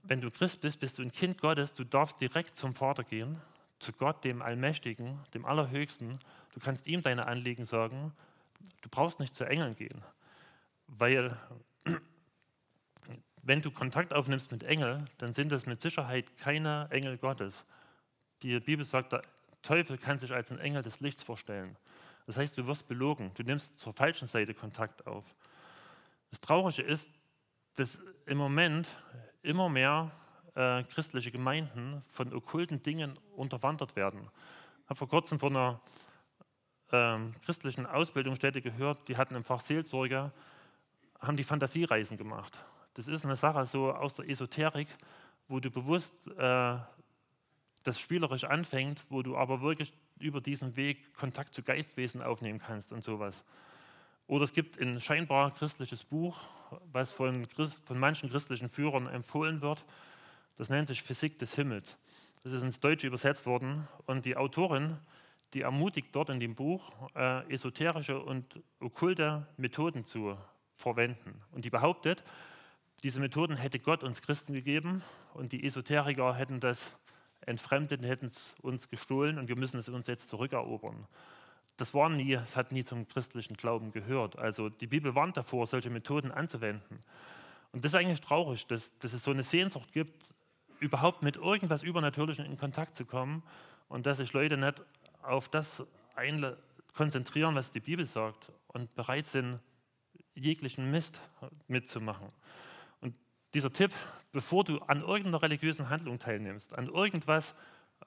[0.05, 3.39] Wenn du Christ bist, bist du ein Kind Gottes, du darfst direkt zum Vater gehen,
[3.79, 6.19] zu Gott, dem Allmächtigen, dem Allerhöchsten.
[6.53, 8.13] Du kannst ihm deine Anliegen sagen.
[8.81, 10.01] Du brauchst nicht zu Engeln gehen,
[10.87, 11.37] weil
[13.43, 17.63] wenn du Kontakt aufnimmst mit Engeln, dann sind das mit Sicherheit keine Engel Gottes.
[18.41, 19.23] Die Bibel sagt, der
[19.61, 21.77] Teufel kann sich als ein Engel des Lichts vorstellen.
[22.25, 25.23] Das heißt, du wirst belogen, du nimmst zur falschen Seite Kontakt auf.
[26.29, 27.09] Das Traurige ist,
[27.75, 28.89] dass im Moment
[29.43, 30.11] immer mehr
[30.55, 34.29] äh, christliche Gemeinden von okkulten Dingen unterwandert werden.
[34.83, 35.81] Ich habe vor kurzem von einer
[36.91, 40.31] äh, christlichen Ausbildungsstätte gehört, die hatten im Fach Seelsorge,
[41.19, 42.57] haben die Fantasiereisen gemacht.
[42.95, 44.87] Das ist eine Sache so aus der Esoterik,
[45.47, 46.77] wo du bewusst äh,
[47.83, 52.91] das spielerisch anfängt, wo du aber wirklich über diesen Weg Kontakt zu Geistwesen aufnehmen kannst
[52.91, 53.43] und sowas.
[54.27, 56.39] Oder es gibt ein scheinbar christliches Buch,
[56.91, 59.85] was von, Christ, von manchen christlichen Führern empfohlen wird.
[60.57, 61.97] Das nennt sich Physik des Himmels.
[62.43, 64.97] Das ist ins Deutsche übersetzt worden und die Autorin,
[65.53, 70.37] die ermutigt dort in dem Buch, äh, esoterische und okkulte Methoden zu
[70.75, 71.41] verwenden.
[71.51, 72.23] Und die behauptet,
[73.03, 76.97] diese Methoden hätte Gott uns Christen gegeben und die Esoteriker hätten das
[77.45, 81.07] Entfremdeten hätten es uns gestohlen und wir müssen es uns jetzt zurückerobern.
[81.83, 84.39] Das war nie, es hat nie zum christlichen Glauben gehört.
[84.39, 87.01] Also die Bibel warnt davor, solche Methoden anzuwenden.
[87.73, 90.33] Und das ist eigentlich traurig, dass, dass es so eine Sehnsucht gibt,
[90.79, 93.43] überhaupt mit irgendwas Übernatürlichem in Kontakt zu kommen
[93.89, 94.81] und dass sich Leute nicht
[95.23, 95.83] auf das
[96.93, 99.59] konzentrieren, was die Bibel sagt und bereit sind,
[100.35, 101.19] jeglichen Mist
[101.67, 102.29] mitzumachen
[103.53, 103.91] dieser Tipp,
[104.31, 107.55] bevor du an irgendeiner religiösen Handlung teilnimmst, an irgendwas,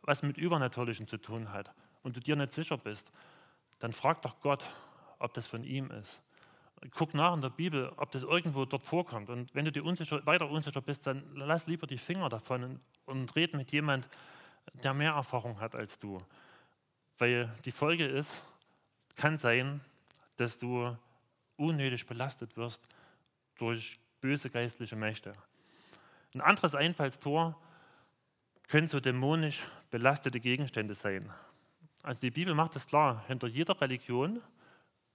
[0.01, 3.13] was mit Übernatürlichem zu tun hat und du dir nicht sicher bist,
[3.79, 4.65] dann frag doch Gott,
[5.19, 6.21] ob das von ihm ist.
[6.91, 9.31] Guck nach in der Bibel, ob das irgendwo dort vorkommt.
[9.31, 12.81] Und wenn du dir unsicher, weiter unsicher bist, dann lass lieber die Finger davon und,
[13.07, 14.09] und red mit jemand,
[14.83, 16.21] der mehr Erfahrung hat als du.
[17.19, 18.43] Weil die Folge ist,
[19.17, 19.81] kann sein,
[20.37, 20.97] dass du
[21.57, 22.87] unnötig belastet wirst
[23.57, 25.33] durch böse geistliche Mächte.
[26.35, 27.59] Ein anderes Einfallstor
[28.69, 31.33] können so dämonisch belastete Gegenstände sein.
[32.07, 34.41] Also die Bibel macht es klar, hinter jeder Religion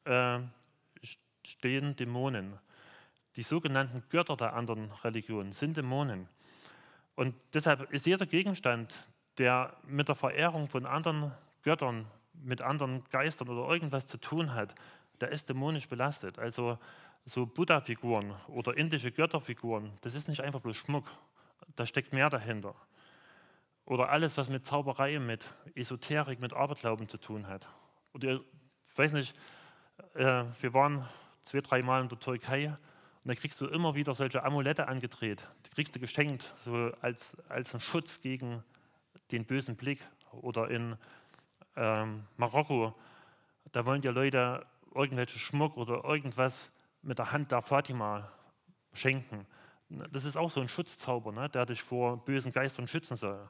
[0.04, 0.40] äh,
[1.46, 2.60] stehen Dämonen.
[3.38, 6.28] Die sogenannten Götter der anderen Religionen sind Dämonen.
[7.16, 11.32] Und deshalb ist jeder Gegenstand, der mit der Verehrung von anderen
[11.64, 14.76] Göttern, mit anderen Geistern oder irgendwas zu tun hat,
[15.22, 16.40] der ist dämonisch belastet.
[16.40, 16.78] Also
[17.24, 21.06] so Buddha-Figuren oder indische Götterfiguren, das ist nicht einfach bloß Schmuck,
[21.78, 22.76] da steckt mehr dahinter.
[23.86, 27.68] Oder alles, was mit Zauberei, mit Esoterik, mit Aberglauben zu tun hat.
[28.14, 28.40] Oder
[28.86, 29.36] ich weiß nicht,
[30.16, 31.08] äh, wir waren
[31.42, 32.68] zwei, drei Mal in der Türkei
[33.24, 35.44] und da kriegst du immer wieder solche Amulette angedreht.
[35.66, 38.64] Die kriegst du geschenkt, so als, als ein Schutz gegen
[39.32, 40.08] den bösen Blick.
[40.32, 40.98] Oder in
[41.76, 42.96] ähm, Marokko,
[43.72, 44.66] da wollen dir Leute
[44.96, 48.32] irgendwelche Schmuck oder irgendwas mit der Hand der Fatima
[48.94, 49.46] schenken.
[50.12, 53.50] Das ist auch so ein Schutzzauber, ne, der dich vor bösen Geistern schützen soll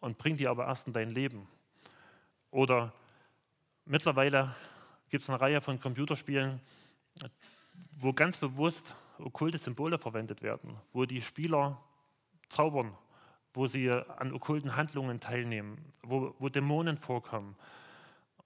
[0.00, 1.46] und bringt dir aber erst in dein Leben.
[2.50, 2.92] Oder
[3.84, 4.54] mittlerweile
[5.10, 6.60] gibt es eine Reihe von Computerspielen,
[7.98, 11.78] wo ganz bewusst okkulte Symbole verwendet werden, wo die Spieler
[12.48, 12.96] zaubern,
[13.52, 17.56] wo sie an okkulten Handlungen teilnehmen, wo, wo Dämonen vorkommen.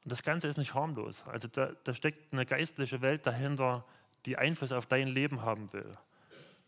[0.02, 1.24] Und das Ganze ist nicht harmlos.
[1.28, 3.84] Also da, da steckt eine geistliche Welt dahinter,
[4.26, 5.96] die Einfluss auf dein Leben haben will.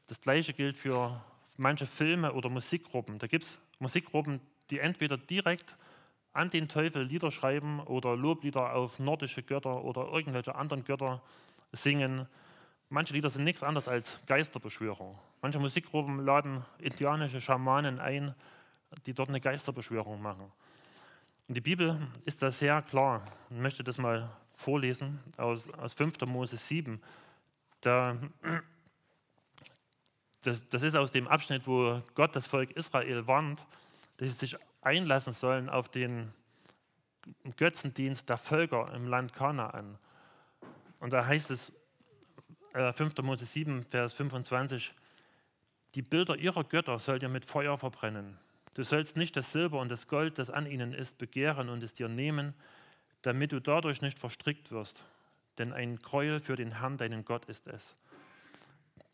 [0.06, 1.20] Das gleiche gilt für
[1.56, 3.18] manche Filme oder Musikgruppen.
[3.18, 4.40] Da gibt es Musikgruppen,
[4.70, 5.76] die entweder direkt
[6.32, 11.22] an den Teufel Lieder schreiben oder Loblieder auf nordische Götter oder irgendwelche anderen Götter
[11.72, 12.26] singen.
[12.88, 15.18] Manche Lieder sind nichts anderes als Geisterbeschwörung.
[15.40, 18.34] Manche Musikgruppen laden indianische Schamanen ein,
[19.06, 20.52] die dort eine Geisterbeschwörung machen.
[21.48, 23.22] Und die Bibel ist da sehr klar.
[23.50, 26.20] Ich möchte das mal vorlesen aus, aus 5.
[26.26, 27.00] Mose 7.
[27.80, 28.16] Da,
[30.46, 33.64] das, das ist aus dem Abschnitt, wo Gott das Volk Israel warnt,
[34.16, 36.32] dass sie sich einlassen sollen auf den
[37.56, 39.98] Götzendienst der Völker im Land Kanaan.
[41.00, 41.72] Und da heißt es,
[42.72, 43.22] äh, 5.
[43.22, 44.94] Mose 7, Vers 25,
[45.94, 48.38] die Bilder ihrer Götter sollt ihr mit Feuer verbrennen.
[48.74, 51.94] Du sollst nicht das Silber und das Gold, das an ihnen ist, begehren und es
[51.94, 52.54] dir nehmen,
[53.22, 55.02] damit du dadurch nicht verstrickt wirst.
[55.58, 57.96] Denn ein Gräuel für den Herrn, deinen Gott, ist es.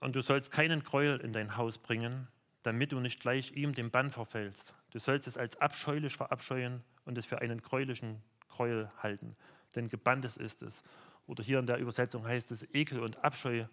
[0.02, 2.26] Und du sollst keinen Gräuel in dein Haus bringen,
[2.64, 4.74] damit du nicht gleich ihm den Bann verfällst.
[4.90, 9.36] Du sollst es als abscheulich verabscheuen und es für einen gräulichen Gräuel halten,
[9.76, 10.82] denn gebanntes ist es.
[11.28, 13.66] Oder hier in der Übersetzung heißt es, Ekel und Abscheu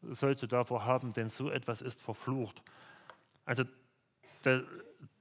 [0.00, 2.62] sollst du davor haben, denn so etwas ist verflucht.
[3.44, 3.64] Also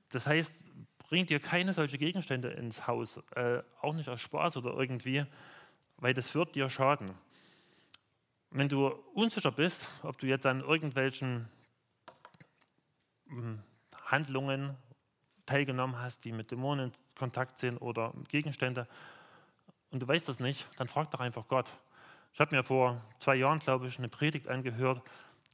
[0.10, 0.64] das heißt,
[1.10, 5.26] bring dir keine solche Gegenstände ins Haus, äh, auch nicht aus Spaß oder irgendwie,
[5.98, 7.12] weil das wird dir schaden.
[8.58, 11.50] Wenn du unsicher bist, ob du jetzt an irgendwelchen
[13.28, 13.62] hm,
[14.06, 14.78] Handlungen
[15.46, 18.88] teilgenommen hast, die mit Dämonen in Kontakt sind oder Gegenstände,
[19.92, 21.74] und du weißt das nicht, dann frag doch einfach Gott.
[22.34, 25.02] Ich habe mir vor zwei Jahren, glaube ich, eine Predigt angehört,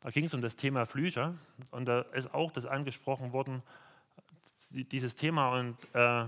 [0.02, 1.34] da ging es um das Thema Flüche
[1.72, 3.64] und da ist auch das angesprochen worden,
[4.70, 5.58] dieses Thema.
[5.58, 6.26] Und äh,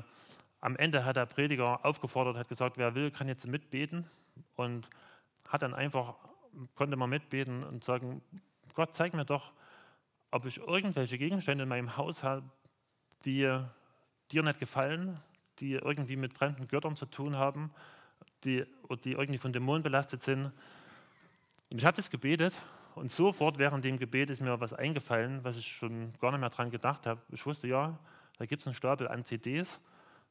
[0.59, 4.09] am Ende hat der Prediger aufgefordert, hat gesagt, wer will, kann jetzt mitbeten.
[4.55, 4.89] Und
[5.47, 6.15] hat dann einfach,
[6.75, 8.21] konnte man mitbeten und sagen,
[8.73, 9.51] Gott, zeig mir doch,
[10.31, 12.43] ob ich irgendwelche Gegenstände in meinem Haus habe,
[13.25, 13.59] die
[14.31, 15.19] dir nicht gefallen,
[15.59, 17.71] die irgendwie mit fremden Göttern zu tun haben,
[18.43, 18.65] die,
[19.03, 20.45] die irgendwie von Dämonen belastet sind.
[21.71, 22.59] Und ich habe das gebetet
[22.95, 26.49] und sofort während dem Gebet ist mir was eingefallen, was ich schon gar nicht mehr
[26.49, 27.21] dran gedacht habe.
[27.29, 27.97] Ich wusste, ja,
[28.37, 29.79] da gibt es einen Stapel an CDs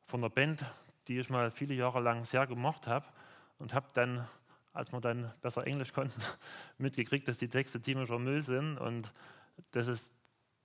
[0.04, 0.64] von einer Band,
[1.08, 3.06] die ich mal viele Jahre lang sehr gemocht habe
[3.58, 4.26] und habe dann,
[4.72, 6.20] als wir dann besser Englisch konnten,
[6.78, 9.12] mitgekriegt, dass die Texte ziemlicher Müll sind und
[9.72, 10.12] dass es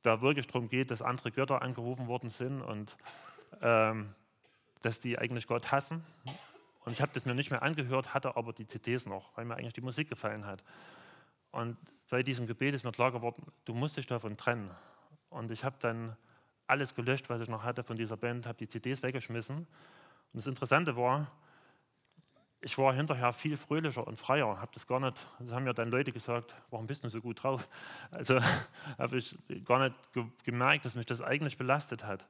[0.02, 2.96] da wirklich darum geht, dass andere Götter angerufen worden sind und
[3.62, 4.14] ähm,
[4.82, 6.04] dass die eigentlich Gott hassen.
[6.86, 9.56] Und ich habe das mir nicht mehr angehört, hatte aber die CDs noch, weil mir
[9.56, 10.64] eigentlich die Musik gefallen hat.
[11.52, 11.78] Und
[12.10, 14.70] bei diesem Gebet ist mir klar geworden, du musst dich davon trennen.
[15.30, 16.16] Und ich habe dann
[16.68, 19.58] alles gelöscht, was ich noch hatte von dieser Band, habe die CDs weggeschmissen.
[19.58, 19.68] Und
[20.34, 21.32] das Interessante war,
[22.62, 24.60] ich war hinterher viel fröhlicher und freier.
[24.60, 27.44] Habe das gar nicht, das haben mir dann Leute gesagt, warum bist du so gut
[27.44, 27.68] drauf?
[28.12, 28.40] Also
[28.98, 29.96] habe ich gar nicht
[30.44, 32.26] gemerkt, dass mich das eigentlich belastet hat.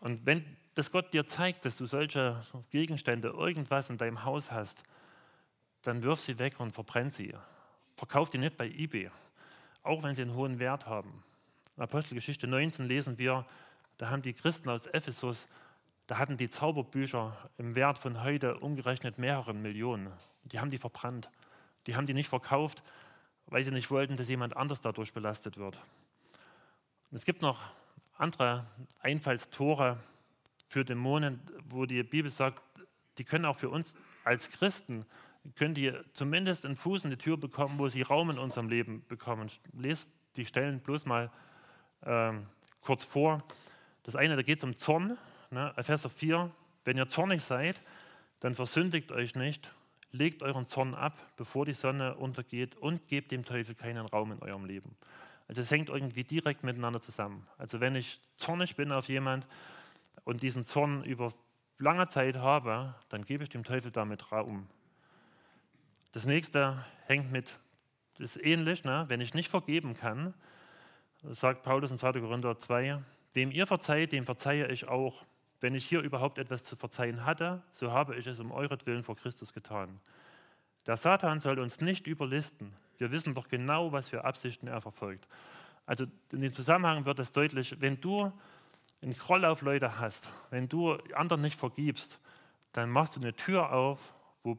[0.00, 0.44] Und wenn
[0.74, 4.82] das Gott dir zeigt, dass du solche Gegenstände, irgendwas in deinem Haus hast,
[5.82, 7.34] dann wirf sie weg und verbrenn sie.
[7.96, 9.10] Verkauf die nicht bei eBay,
[9.82, 11.24] auch wenn sie einen hohen Wert haben.
[11.76, 13.46] In Apostelgeschichte 19 lesen wir,
[13.96, 15.48] da haben die Christen aus Ephesus,
[16.06, 20.12] da hatten die Zauberbücher im Wert von heute umgerechnet mehreren Millionen.
[20.44, 21.30] Die haben die verbrannt.
[21.86, 22.82] Die haben die nicht verkauft,
[23.46, 25.78] weil sie nicht wollten, dass jemand anders dadurch belastet wird.
[27.12, 27.60] Es gibt noch
[28.18, 28.66] andere
[29.00, 29.98] Einfallstore
[30.68, 32.62] für Dämonen, wo die Bibel sagt,
[33.18, 35.06] die können auch für uns als Christen,
[35.54, 39.04] können die zumindest einen Fuß in die Tür bekommen, wo sie Raum in unserem Leben
[39.06, 39.50] bekommen.
[39.72, 41.30] Lest die Stellen bloß mal
[42.04, 42.46] ähm,
[42.80, 43.44] kurz vor.
[44.02, 45.16] Das eine, da geht es um Zorn,
[45.50, 45.72] ne?
[45.76, 46.50] Epheser 4.
[46.84, 47.80] Wenn ihr zornig seid,
[48.40, 49.72] dann versündigt euch nicht,
[50.12, 54.40] legt euren Zorn ab, bevor die Sonne untergeht und gebt dem Teufel keinen Raum in
[54.40, 54.96] eurem Leben.
[55.48, 57.46] Also es hängt irgendwie direkt miteinander zusammen.
[57.56, 59.46] Also wenn ich zornig bin auf jemand
[60.24, 61.32] und diesen Zorn über
[61.78, 64.66] lange Zeit habe, dann gebe ich dem Teufel damit Raum.
[66.12, 67.58] Das nächste hängt mit,
[68.18, 69.04] das ist ähnlich, ne?
[69.08, 70.34] wenn ich nicht vergeben kann,
[71.22, 72.12] sagt Paulus in 2.
[72.12, 73.02] Korinther 2,
[73.34, 75.24] dem ihr verzeiht, dem verzeihe ich auch.
[75.60, 79.16] Wenn ich hier überhaupt etwas zu verzeihen hatte, so habe ich es um euretwillen vor
[79.16, 80.00] Christus getan.
[80.86, 82.72] Der Satan soll uns nicht überlisten.
[82.98, 85.26] Wir wissen doch genau, was für Absichten er verfolgt.
[85.86, 88.32] Also in dem Zusammenhang wird es deutlich, wenn du
[89.02, 92.18] einen Groll auf Leute hast, wenn du anderen nicht vergibst,
[92.72, 94.58] dann machst du eine Tür auf, wo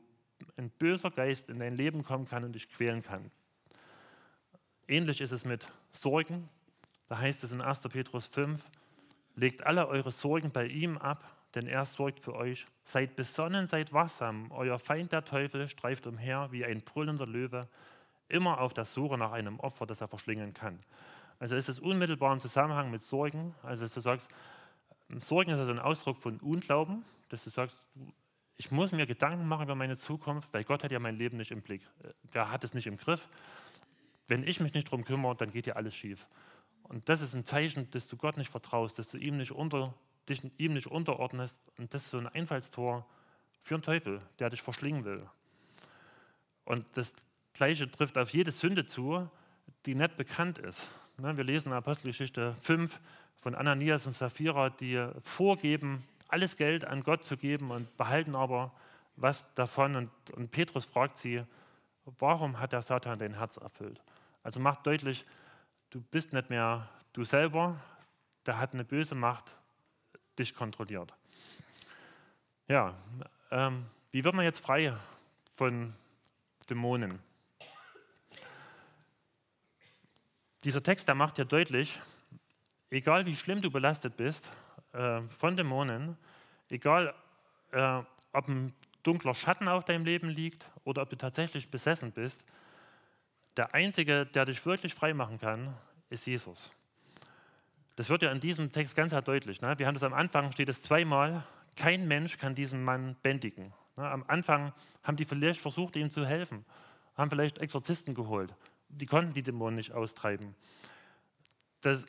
[0.55, 3.31] ein böser Geist in dein Leben kommen kann und dich quälen kann.
[4.87, 6.49] Ähnlich ist es mit Sorgen.
[7.07, 7.81] Da heißt es in 1.
[7.81, 8.63] Petrus 5,
[9.37, 11.23] legt alle eure Sorgen bei ihm ab,
[11.55, 12.67] denn er sorgt für euch.
[12.83, 14.51] Seid besonnen, seid wachsam.
[14.51, 17.67] Euer Feind, der Teufel, streift umher wie ein brüllender Löwe,
[18.27, 20.79] immer auf der Suche nach einem Opfer, das er verschlingen kann.
[21.39, 23.53] Also ist es unmittelbar im Zusammenhang mit Sorgen.
[23.61, 24.27] Also dass du sagst,
[25.19, 27.83] Sorgen ist also ein Ausdruck von Unglauben, dass du sagst,
[28.57, 31.51] ich muss mir Gedanken machen über meine Zukunft, weil Gott hat ja mein Leben nicht
[31.51, 31.83] im Blick.
[32.33, 33.29] Der hat es nicht im Griff.
[34.27, 36.27] Wenn ich mich nicht darum kümmere, dann geht ja alles schief.
[36.89, 39.93] Und das ist ein Zeichen, dass du Gott nicht vertraust, dass du ihm nicht, unter,
[40.29, 41.61] dich ihm nicht unterordnest.
[41.77, 43.05] Und das ist so ein Einfallstor
[43.61, 45.27] für einen Teufel, der dich verschlingen will.
[46.63, 47.15] Und das
[47.53, 49.29] Gleiche trifft auf jede Sünde zu,
[49.85, 50.89] die nicht bekannt ist.
[51.17, 52.99] Ne, wir lesen in Apostelgeschichte 5
[53.41, 58.71] von Ananias und Sapphira, die vorgeben, alles Geld an Gott zu geben und behalten aber
[59.15, 59.95] was davon.
[59.95, 61.43] Und, und Petrus fragt sie,
[62.19, 64.01] warum hat der Satan dein Herz erfüllt?
[64.43, 65.25] Also macht deutlich,
[65.89, 67.79] du bist nicht mehr du selber,
[68.43, 69.55] da hat eine böse Macht
[70.37, 71.13] dich kontrolliert.
[72.67, 72.95] Ja,
[73.51, 74.93] ähm, wie wird man jetzt frei
[75.51, 75.93] von
[76.69, 77.19] Dämonen?
[80.63, 81.99] Dieser Text, der macht ja deutlich,
[82.89, 84.51] egal wie schlimm du belastet bist
[84.93, 86.17] äh, von Dämonen,
[86.69, 87.13] egal
[87.71, 88.01] äh,
[88.33, 88.73] ob ein
[89.03, 92.43] dunkler Schatten auf deinem Leben liegt oder ob du tatsächlich besessen bist,
[93.57, 95.75] der Einzige, der dich wirklich frei machen kann,
[96.09, 96.71] ist Jesus.
[97.95, 99.61] Das wird ja in diesem Text ganz deutlich.
[99.61, 99.73] Ne?
[99.77, 101.43] Wir haben das am Anfang, steht es zweimal,
[101.75, 103.73] kein Mensch kann diesen Mann bändigen.
[103.95, 104.09] Ne?
[104.09, 106.63] Am Anfang haben die vielleicht versucht, ihm zu helfen,
[107.15, 108.53] haben vielleicht Exorzisten geholt.
[108.89, 110.55] Die konnten die Dämonen nicht austreiben.
[111.81, 112.05] Das,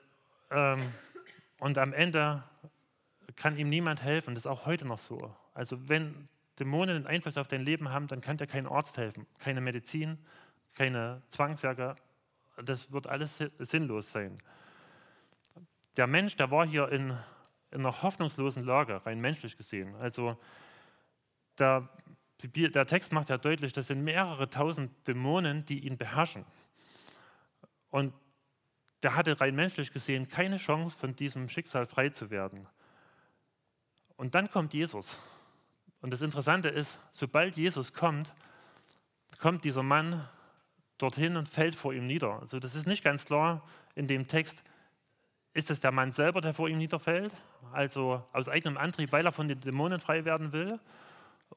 [0.51, 0.93] ähm,
[1.59, 2.45] und am Ende
[3.37, 4.35] kann ihm niemand helfen.
[4.35, 5.35] Das ist auch heute noch so.
[5.55, 9.27] Also wenn Dämonen einen Einfluss auf dein Leben haben, dann kann dir kein Arzt helfen,
[9.39, 10.19] keine Medizin,
[10.75, 11.97] keine Zwangsjacke.
[12.65, 14.43] Das wird alles sinnlos sein.
[15.97, 17.17] Der Mensch, der war hier in,
[17.71, 19.95] in einer hoffnungslosen Lage, rein menschlich gesehen.
[19.97, 20.39] Also
[21.59, 21.89] der,
[22.43, 26.45] der Text macht ja deutlich, das sind mehrere tausend Dämonen, die ihn beherrschen.
[27.91, 28.15] Und
[29.03, 32.67] der hatte rein menschlich gesehen keine Chance, von diesem Schicksal frei zu werden.
[34.17, 35.17] Und dann kommt Jesus.
[36.01, 38.35] Und das Interessante ist, sobald Jesus kommt,
[39.41, 40.29] kommt dieser Mann
[40.99, 42.41] dorthin und fällt vor ihm nieder.
[42.41, 43.63] Also das ist nicht ganz klar
[43.95, 44.63] in dem Text,
[45.55, 47.35] ist es der Mann selber, der vor ihm niederfällt,
[47.73, 50.79] also aus eigenem Antrieb, weil er von den Dämonen frei werden will,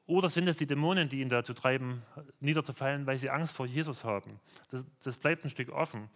[0.06, 2.02] oder sind es die Dämonen, die ihn dazu treiben,
[2.40, 4.40] niederzufallen, weil sie Angst vor Jesus haben?
[4.70, 6.08] Das, das bleibt ein Stück offen.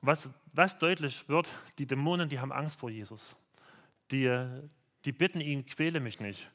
[0.00, 3.36] Was, was deutlich wird, die Dämonen, die haben Angst vor Jesus.
[4.10, 4.46] Die,
[5.04, 6.48] die bitten ihn, quäle mich nicht.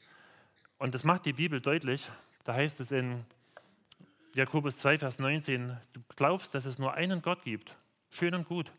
[0.78, 2.08] Und das macht die Bibel deutlich.
[2.44, 3.24] Da heißt es in
[4.34, 7.76] Jakobus 2, Vers 19, du glaubst, dass es nur einen Gott gibt.
[8.10, 8.72] Schön und gut.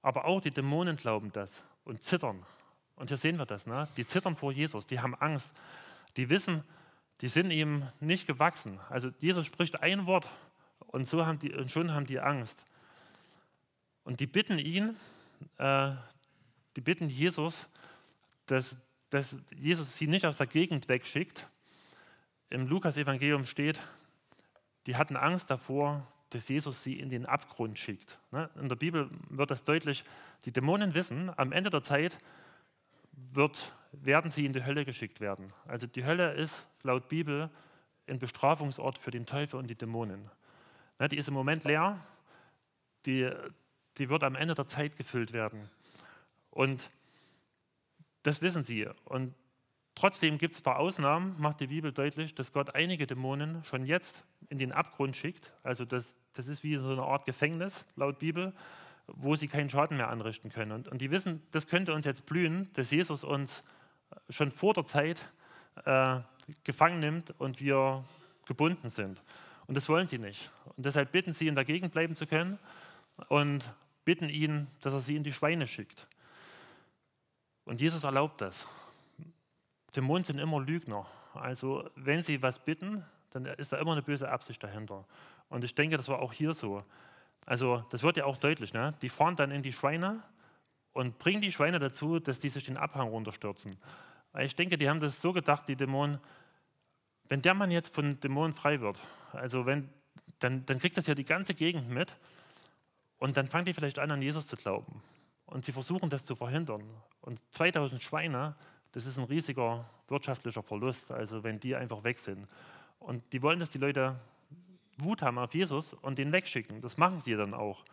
[0.00, 2.46] Aber auch die Dämonen glauben das und zittern.
[2.94, 3.66] Und hier sehen wir das.
[3.66, 3.88] Ne?
[3.96, 5.50] Die zittern vor Jesus, die haben Angst.
[6.16, 6.62] Die wissen,
[7.20, 8.78] die sind ihm nicht gewachsen.
[8.88, 10.28] Also Jesus spricht ein Wort
[10.78, 12.64] und, so haben die, und schon haben die Angst.
[14.04, 14.96] Und die bitten ihn,
[15.58, 15.90] äh,
[16.76, 17.66] die bitten Jesus,
[18.46, 18.76] dass,
[19.08, 21.48] dass Jesus sie nicht aus der Gegend wegschickt.
[22.50, 23.80] Im Lukas-Evangelium steht,
[24.86, 28.18] die hatten Angst davor, dass Jesus sie in den Abgrund schickt.
[28.30, 28.48] Ne?
[28.54, 30.04] In der Bibel wird das deutlich.
[30.44, 32.18] Die Dämonen wissen, am Ende der Zeit
[33.12, 35.52] wird, werden sie in die Hölle geschickt werden.
[35.66, 37.50] Also die Hölle ist laut Bibel
[38.06, 40.30] ein Bestrafungsort für den Teufel und die Dämonen.
[40.98, 41.08] Ne?
[41.08, 41.98] Die ist im Moment leer,
[43.06, 43.30] die,
[43.98, 45.68] die wird am Ende der Zeit gefüllt werden.
[46.50, 46.90] Und
[48.22, 48.88] das wissen sie.
[49.04, 49.34] Und
[49.94, 53.84] trotzdem gibt es ein paar Ausnahmen, macht die Bibel deutlich, dass Gott einige Dämonen schon
[53.84, 55.52] jetzt in den Abgrund schickt.
[55.62, 58.52] Also das, das ist wie so eine Art Gefängnis, laut Bibel,
[59.06, 60.72] wo sie keinen Schaden mehr anrichten können.
[60.72, 63.64] Und, und die wissen, das könnte uns jetzt blühen, dass Jesus uns
[64.28, 65.32] schon vor der Zeit
[65.84, 66.20] äh,
[66.64, 68.04] gefangen nimmt und wir
[68.46, 69.22] gebunden sind.
[69.66, 70.50] Und das wollen sie nicht.
[70.76, 72.58] Und deshalb bitten sie, in der Gegend bleiben zu können
[73.28, 73.72] und
[74.04, 76.08] bitten ihn, dass er sie in die Schweine schickt.
[77.64, 78.66] Und Jesus erlaubt das.
[79.94, 81.06] Dämonen sind immer Lügner.
[81.34, 85.04] Also wenn sie was bitten, dann ist da immer eine böse Absicht dahinter.
[85.48, 86.84] Und ich denke, das war auch hier so.
[87.46, 88.74] Also das wird ja auch deutlich.
[88.74, 88.94] Ne?
[89.02, 90.22] Die fahren dann in die Schweine
[90.92, 93.76] und bringen die Schweine dazu, dass die sich den Abhang runterstürzen.
[94.38, 96.20] Ich denke, die haben das so gedacht, die Dämonen,
[97.28, 98.98] wenn der Mann jetzt von Dämonen frei wird,
[99.32, 99.88] also wenn,
[100.38, 102.14] dann, dann kriegt das ja die ganze Gegend mit
[103.18, 105.02] und dann fangen die vielleicht an, an Jesus zu glauben.
[105.46, 106.82] Und sie versuchen das zu verhindern.
[107.20, 108.54] Und 2000 Schweine,
[108.92, 112.46] das ist ein riesiger wirtschaftlicher Verlust, also wenn die einfach weg sind.
[113.10, 114.20] Und die wollen, dass die Leute
[114.98, 116.80] Wut haben auf Jesus und den wegschicken.
[116.80, 117.84] Das machen sie dann auch.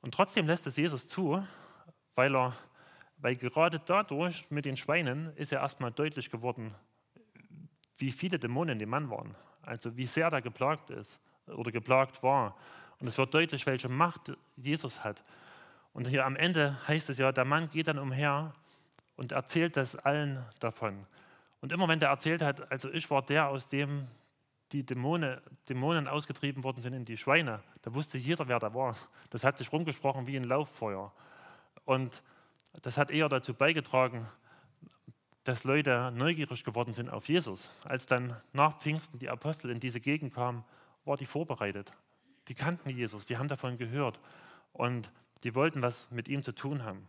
[0.00, 1.44] Und trotzdem lässt es Jesus zu,
[2.14, 2.54] weil er,
[3.16, 6.72] weil gerade dadurch mit den Schweinen ist er erstmal deutlich geworden,
[7.98, 9.34] wie viele Dämonen dem Mann waren.
[9.62, 12.56] Also wie sehr er geplagt ist oder geplagt war.
[13.00, 15.24] Und es wird deutlich, welche Macht Jesus hat.
[15.92, 18.52] Und hier am Ende heißt es ja, der Mann geht dann umher
[19.16, 21.08] und erzählt das allen davon.
[21.62, 24.08] Und immer wenn der erzählt hat, also ich war der, aus dem
[24.72, 28.96] die Dämonen, Dämonen ausgetrieben worden sind in die Schweine, da wusste jeder, wer da war.
[29.30, 31.12] Das hat sich rumgesprochen wie ein Lauffeuer.
[31.84, 32.22] Und
[32.82, 34.26] das hat eher dazu beigetragen,
[35.44, 37.70] dass Leute neugierig geworden sind auf Jesus.
[37.84, 40.64] Als dann nach Pfingsten die Apostel in diese Gegend kamen,
[41.04, 41.92] war die vorbereitet.
[42.48, 44.18] Die kannten Jesus, die haben davon gehört
[44.72, 45.12] und
[45.44, 47.08] die wollten was mit ihm zu tun haben.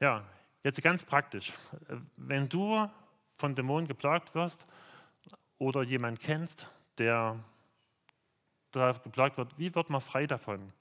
[0.00, 0.24] Ja,
[0.62, 1.52] jetzt ganz praktisch.
[2.16, 2.88] Wenn du
[3.36, 4.66] von Dämonen geplagt wirst
[5.58, 7.38] oder jemand kennst, der
[8.72, 10.72] da geplagt wird, wie wird man frei davon?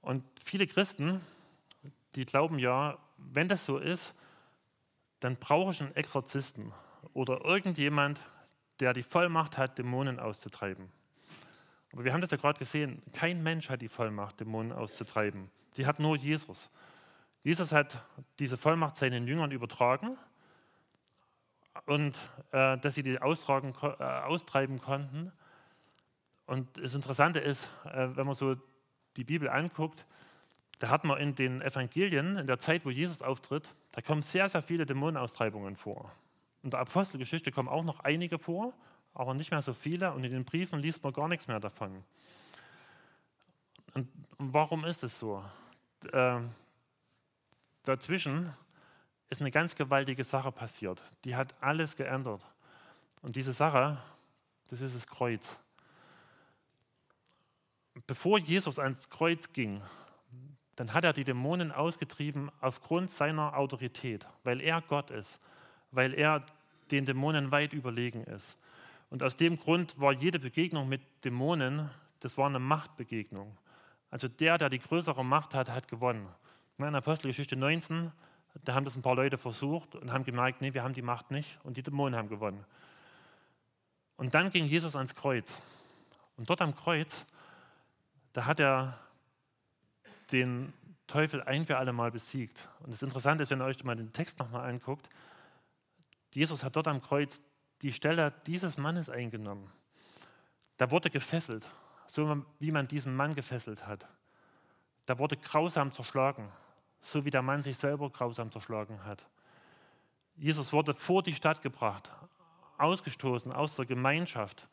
[0.00, 1.20] Und viele Christen,
[2.14, 4.14] die glauben ja, wenn das so ist,
[5.20, 6.72] dann brauche ich einen Exorzisten
[7.12, 8.20] oder irgendjemand,
[8.80, 10.90] der die Vollmacht hat, Dämonen auszutreiben.
[11.92, 15.50] Aber wir haben das ja gerade gesehen, kein Mensch hat die Vollmacht, Dämonen auszutreiben.
[15.72, 16.70] Sie hat nur Jesus.
[17.42, 17.98] Jesus hat
[18.38, 20.18] diese Vollmacht seinen Jüngern übertragen
[21.86, 22.16] und
[22.52, 25.32] äh, dass sie die austragen, äh, austreiben konnten.
[26.46, 28.56] Und das Interessante ist, äh, wenn man so
[29.16, 30.04] die Bibel anguckt,
[30.80, 34.48] da hat man in den Evangelien, in der Zeit, wo Jesus auftritt, da kommen sehr,
[34.48, 36.12] sehr viele Dämonenaustreibungen vor.
[36.62, 38.74] In der Apostelgeschichte kommen auch noch einige vor,
[39.14, 40.12] aber nicht mehr so viele.
[40.12, 42.04] Und in den Briefen liest man gar nichts mehr davon.
[43.94, 45.42] Und warum ist es so?
[47.84, 48.54] Dazwischen
[49.28, 51.02] ist eine ganz gewaltige Sache passiert.
[51.24, 52.44] Die hat alles geändert.
[53.22, 53.98] Und diese Sache,
[54.68, 55.58] das ist das Kreuz.
[58.06, 59.82] Bevor Jesus ans Kreuz ging,
[60.76, 65.40] dann hat er die Dämonen ausgetrieben aufgrund seiner Autorität, weil er Gott ist,
[65.90, 66.44] weil er
[66.90, 68.56] den Dämonen weit überlegen ist.
[69.10, 73.56] Und aus dem Grund war jede Begegnung mit Dämonen, das war eine Machtbegegnung.
[74.10, 76.26] Also der, der die größere Macht hat, hat gewonnen.
[76.88, 78.12] In Apostelgeschichte 19,
[78.64, 81.30] da haben das ein paar Leute versucht und haben gemerkt, nee, wir haben die Macht
[81.30, 82.64] nicht und die Dämonen haben gewonnen.
[84.16, 85.60] Und dann ging Jesus ans Kreuz.
[86.36, 87.24] Und dort am Kreuz,
[88.32, 88.98] da hat er
[90.32, 90.72] den
[91.06, 92.68] Teufel ein für alle Mal besiegt.
[92.80, 95.08] Und das Interessante ist, wenn ihr euch mal den Text nochmal anguckt,
[96.32, 97.42] Jesus hat dort am Kreuz
[97.82, 99.70] die Stelle dieses Mannes eingenommen.
[100.76, 101.68] Da wurde gefesselt,
[102.06, 104.06] so wie man diesen Mann gefesselt hat.
[105.06, 106.48] Da wurde grausam zerschlagen,
[107.02, 109.26] so wie der Mann sich selber grausam zerschlagen hat.
[110.36, 112.10] Jesus wurde vor die Stadt gebracht,
[112.78, 114.68] ausgestoßen aus der Gemeinschaft,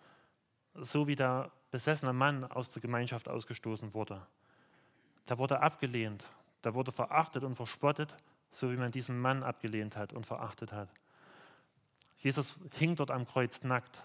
[0.76, 4.26] so wie der besessene Mann aus der Gemeinschaft ausgestoßen wurde.
[5.26, 6.26] Da wurde abgelehnt,
[6.62, 8.16] da wurde verachtet und verspottet,
[8.52, 10.90] so wie man diesen Mann abgelehnt hat und verachtet hat.
[12.18, 14.04] Jesus hing dort am Kreuz nackt,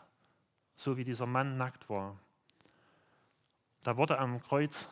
[0.74, 2.16] so wie dieser Mann nackt war.
[3.84, 4.86] Da wurde am Kreuz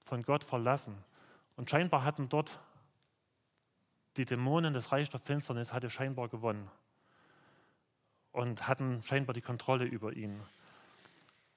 [0.00, 0.96] von Gott verlassen.
[1.56, 2.60] Und scheinbar hatten dort
[4.18, 6.68] die Dämonen des Reich der Finsternis hatte scheinbar gewonnen
[8.32, 10.42] und hatten scheinbar die Kontrolle über ihn.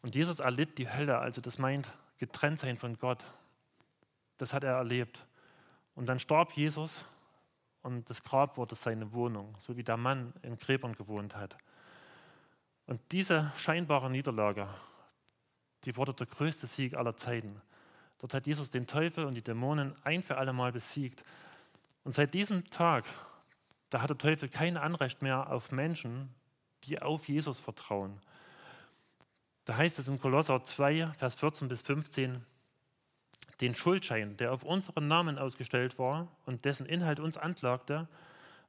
[0.01, 3.25] Und Jesus erlitt die Hölle, also das meint getrennt sein von Gott,
[4.37, 5.25] das hat er erlebt.
[5.95, 7.03] Und dann starb Jesus
[7.81, 11.57] und das Grab wurde seine Wohnung, so wie der Mann in Gräbern gewohnt hat.
[12.85, 14.67] Und diese scheinbare Niederlage,
[15.85, 17.61] die wurde der größte Sieg aller Zeiten.
[18.19, 21.23] Dort hat Jesus den Teufel und die Dämonen ein für alle Mal besiegt.
[22.03, 23.05] Und seit diesem Tag,
[23.89, 26.33] da hat der Teufel kein Anrecht mehr auf Menschen,
[26.83, 28.19] die auf Jesus vertrauen.
[29.65, 32.43] Da heißt es in Kolosser 2, Vers 14 bis 15,
[33.61, 38.07] den Schuldschein, der auf unseren Namen ausgestellt war und dessen Inhalt uns anklagte,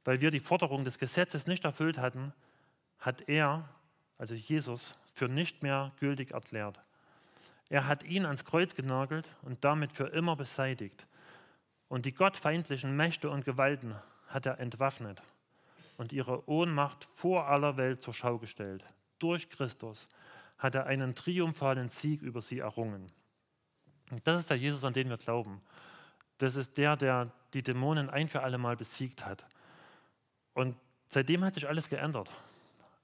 [0.05, 2.33] weil wir die Forderung des Gesetzes nicht erfüllt hatten,
[2.99, 3.67] hat er,
[4.17, 6.79] also Jesus, für nicht mehr gültig erklärt.
[7.69, 11.07] Er hat ihn ans Kreuz genagelt und damit für immer beseitigt.
[11.93, 13.93] Und die gottfeindlichen Mächte und Gewalten
[14.25, 15.21] hat er entwaffnet
[15.95, 18.83] und ihre Ohnmacht vor aller Welt zur Schau gestellt.
[19.19, 20.07] Durch Christus
[20.57, 23.11] hat er einen triumphalen Sieg über sie errungen.
[24.23, 25.61] Das ist der Jesus, an den wir glauben.
[26.39, 29.45] Das ist der, der die Dämonen ein für alle Mal besiegt hat.
[30.55, 30.75] Und
[31.09, 32.31] seitdem hat sich alles geändert.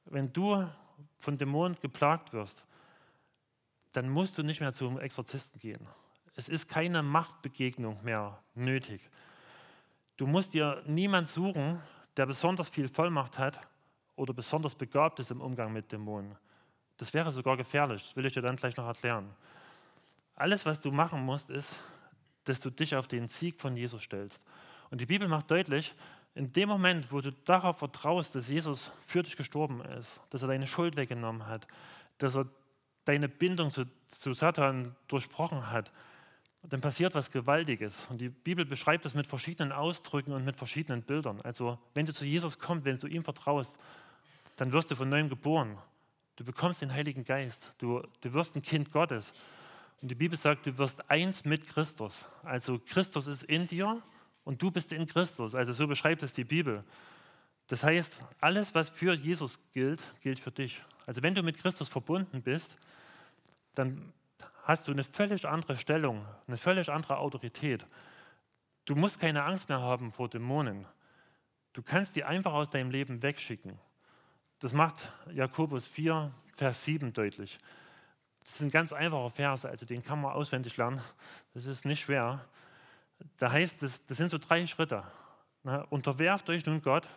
[0.05, 0.67] Wenn du
[1.19, 2.65] von Dämonen geplagt wirst,
[3.93, 5.87] dann musst du nicht mehr zum Exorzisten gehen.
[6.39, 9.01] Es ist keine Machtbegegnung mehr nötig.
[10.15, 11.81] Du musst dir niemand suchen,
[12.15, 13.59] der besonders viel Vollmacht hat
[14.15, 16.37] oder besonders begabt ist im Umgang mit Dämonen.
[16.95, 19.29] Das wäre sogar gefährlich, das will ich dir dann gleich noch erklären.
[20.33, 21.75] Alles, was du machen musst, ist,
[22.45, 24.41] dass du dich auf den Sieg von Jesus stellst.
[24.91, 25.93] Und die Bibel macht deutlich,
[26.35, 30.47] in dem Moment, wo du darauf vertraust, dass Jesus für dich gestorben ist, dass er
[30.47, 31.67] deine Schuld weggenommen hat,
[32.17, 32.45] dass er
[33.03, 35.91] deine Bindung zu, zu Satan durchbrochen hat,
[36.63, 38.05] dann passiert was Gewaltiges.
[38.09, 41.39] Und die Bibel beschreibt das mit verschiedenen Ausdrücken und mit verschiedenen Bildern.
[41.41, 43.75] Also wenn du zu Jesus kommst, wenn du ihm vertraust,
[44.57, 45.77] dann wirst du von neuem geboren.
[46.35, 47.71] Du bekommst den Heiligen Geist.
[47.77, 49.33] Du, du wirst ein Kind Gottes.
[50.01, 52.25] Und die Bibel sagt, du wirst eins mit Christus.
[52.43, 54.01] Also Christus ist in dir
[54.43, 55.55] und du bist in Christus.
[55.55, 56.83] Also so beschreibt es die Bibel.
[57.67, 60.81] Das heißt, alles, was für Jesus gilt, gilt für dich.
[61.05, 62.77] Also wenn du mit Christus verbunden bist,
[63.75, 64.11] dann
[64.69, 67.87] hast du eine völlig andere Stellung, eine völlig andere Autorität.
[68.85, 70.85] Du musst keine Angst mehr haben vor Dämonen.
[71.73, 73.79] Du kannst die einfach aus deinem Leben wegschicken.
[74.59, 77.57] Das macht Jakobus 4, Vers 7 deutlich.
[78.43, 81.01] Das ist ein ganz einfacher Vers, also den kann man auswendig lernen.
[81.55, 82.45] Das ist nicht schwer.
[83.37, 85.03] Da heißt es, das sind so drei Schritte.
[85.63, 87.07] Na, unterwerft euch nun Gott,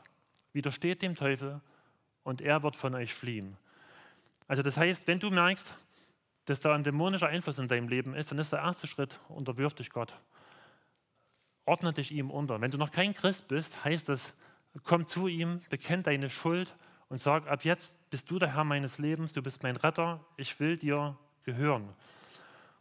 [0.54, 1.60] widersteht dem Teufel
[2.22, 3.58] und er wird von euch fliehen.
[4.48, 5.74] Also das heißt, wenn du merkst,
[6.46, 9.74] dass da ein dämonischer Einfluss in deinem Leben ist, dann ist der erste Schritt, unterwirf
[9.74, 10.14] dich Gott.
[11.64, 12.60] Ordne dich ihm unter.
[12.60, 14.34] Wenn du noch kein Christ bist, heißt das,
[14.82, 16.74] komm zu ihm, bekenn deine Schuld
[17.08, 20.58] und sag, ab jetzt bist du der Herr meines Lebens, du bist mein Retter, ich
[20.58, 21.88] will dir gehören.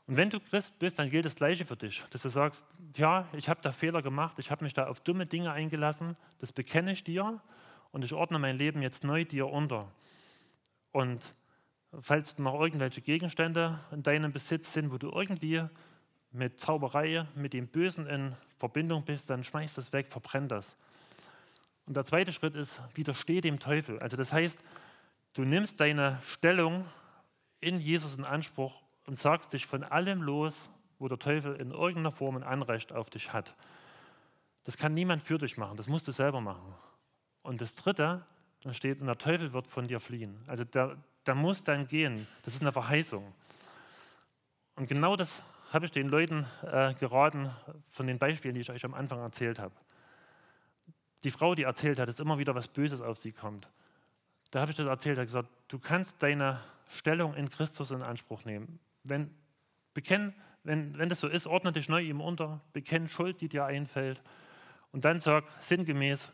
[0.08, 3.28] Und wenn du Christ bist, dann gilt das Gleiche für dich, dass du sagst, ja,
[3.34, 6.92] ich habe da Fehler gemacht, ich habe mich da auf dumme Dinge eingelassen, das bekenne
[6.92, 7.40] ich dir
[7.92, 9.92] und ich ordne mein Leben jetzt neu dir unter.
[10.92, 11.34] Und
[12.00, 15.64] falls noch irgendwelche Gegenstände in deinem Besitz sind, wo du irgendwie
[16.32, 20.76] mit Zauberei, mit dem Bösen in Verbindung bist, dann schmeiß das weg, verbrenn das.
[21.86, 24.00] Und der zweite Schritt ist, widersteh dem Teufel.
[24.00, 24.60] Also das heißt,
[25.34, 26.86] du nimmst deine Stellung
[27.60, 30.70] in Jesus in Anspruch und sagst dich von allem los,
[31.00, 33.56] wo der Teufel in irgendeiner Form ein Anrecht auf dich hat.
[34.64, 36.76] Das kann niemand für dich machen, das musst du selber machen.
[37.42, 38.24] Und das Dritte,
[38.64, 40.40] da steht, und der Teufel wird von dir fliehen.
[40.48, 42.28] Also der, der muss dann gehen.
[42.44, 43.32] Das ist eine Verheißung.
[44.76, 47.50] Und genau das habe ich den Leuten äh, geraten
[47.88, 49.74] von den Beispielen, die ich euch am Anfang erzählt habe.
[51.24, 53.70] Die Frau, die erzählt hat, dass immer wieder was Böses auf sie kommt.
[54.50, 56.60] Da habe ich das erzählt, hat gesagt, du kannst deine
[56.90, 58.80] Stellung in Christus in Anspruch nehmen.
[59.04, 59.34] Wenn,
[59.94, 63.66] bekenn, wenn, wenn das so ist, ordne dich neu ihm unter, bekenn Schuld, die dir
[63.66, 64.22] einfällt
[64.92, 66.32] und dann sag sinngemäß,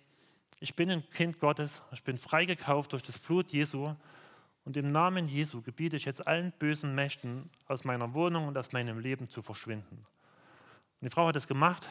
[0.60, 3.96] ich bin ein Kind Gottes, ich bin freigekauft durch das Blut Jesu
[4.68, 8.74] und im Namen Jesu gebiete ich jetzt allen bösen Mächten aus meiner Wohnung und aus
[8.74, 9.96] meinem Leben zu verschwinden.
[9.96, 11.88] Und die Frau hat das gemacht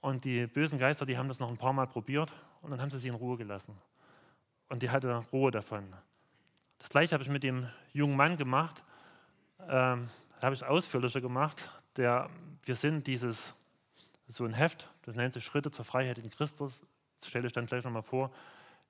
[0.00, 2.32] und die bösen Geister, die haben das noch ein paar Mal probiert
[2.62, 3.76] und dann haben sie sie in Ruhe gelassen.
[4.70, 5.92] Und die hatte Ruhe davon.
[6.78, 8.82] Das gleiche habe ich mit dem jungen Mann gemacht.
[9.68, 10.08] Ähm,
[10.40, 11.70] habe ich ausführlicher gemacht.
[11.96, 12.30] Der,
[12.64, 13.52] wir sind dieses,
[14.26, 16.82] so ein Heft, das nennt sich Schritte zur Freiheit in Christus.
[17.20, 18.32] Das stelle ich dann gleich nochmal vor.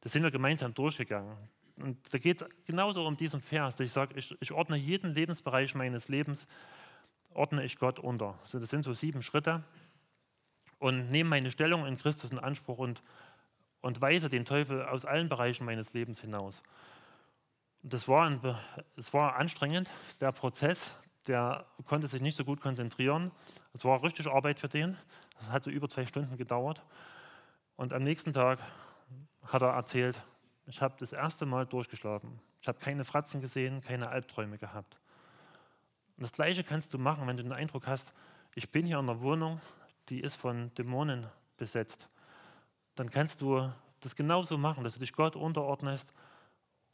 [0.01, 1.37] Das sind wir gemeinsam durchgegangen.
[1.77, 5.75] Und da geht es genauso um diesen Vers, ich sage, ich, ich, ordne jeden Lebensbereich
[5.75, 6.47] meines Lebens,
[7.35, 8.39] ordne ich Gott unter.
[8.45, 9.65] So, das sind so sieben Schritte
[10.79, 13.03] und nehme meine Stellung in Christus in Anspruch und,
[13.81, 16.63] und weise den Teufel aus allen Bereichen meines Lebens hinaus.
[17.83, 18.41] Das war, ein,
[18.97, 20.95] das war anstrengend, der Prozess,
[21.27, 23.31] der konnte sich nicht so gut konzentrieren.
[23.73, 24.97] Es war richtig Arbeit für den.
[25.39, 26.83] Das hat so über zwei Stunden gedauert.
[27.77, 28.61] Und am nächsten Tag
[29.47, 30.23] hat er erzählt,
[30.67, 32.41] ich habe das erste Mal durchgeschlafen.
[32.61, 34.99] Ich habe keine Fratzen gesehen, keine Albträume gehabt.
[36.17, 38.13] Und das Gleiche kannst du machen, wenn du den Eindruck hast,
[38.55, 39.61] ich bin hier in einer Wohnung,
[40.09, 42.09] die ist von Dämonen besetzt.
[42.95, 46.13] Dann kannst du das genauso machen, dass du dich Gott unterordnest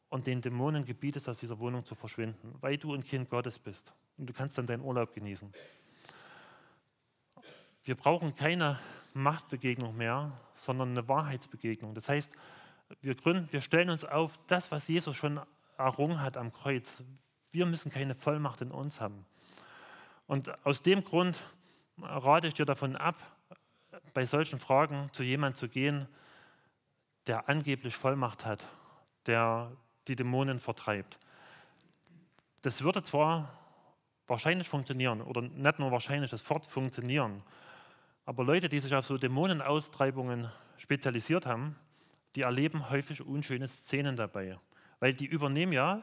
[0.08, 3.92] und den Dämonen gebietest, aus dieser Wohnung zu verschwinden, weil du ein Kind Gottes bist.
[4.16, 5.52] Und du kannst dann deinen Urlaub genießen.
[7.84, 8.78] Wir brauchen keine
[9.14, 11.94] Machtbegegnung mehr, sondern eine Wahrheitsbegegnung.
[11.94, 12.34] Das heißt,
[13.00, 15.40] wir, gründen, wir stellen uns auf das, was Jesus schon
[15.76, 17.04] errungen hat am Kreuz.
[17.50, 19.24] Wir müssen keine Vollmacht in uns haben.
[20.26, 21.42] Und aus dem Grund
[22.00, 23.16] rate ich dir davon ab,
[24.14, 26.06] bei solchen Fragen zu jemandem zu gehen,
[27.26, 28.66] der angeblich Vollmacht hat,
[29.26, 29.72] der
[30.06, 31.18] die Dämonen vertreibt.
[32.62, 33.52] Das würde zwar
[34.26, 37.42] wahrscheinlich funktionieren, oder nicht nur wahrscheinlich, das wird funktionieren,
[38.24, 41.76] aber Leute, die sich auf so Dämonenaustreibungen spezialisiert haben,
[42.34, 44.58] die erleben häufig unschöne Szenen dabei,
[45.00, 46.02] weil die übernehmen ja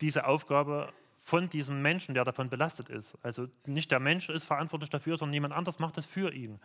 [0.00, 3.18] diese Aufgabe von diesem Menschen, der davon belastet ist.
[3.22, 6.60] Also nicht der Mensch ist verantwortlich dafür, sondern jemand anderes macht das für ihn.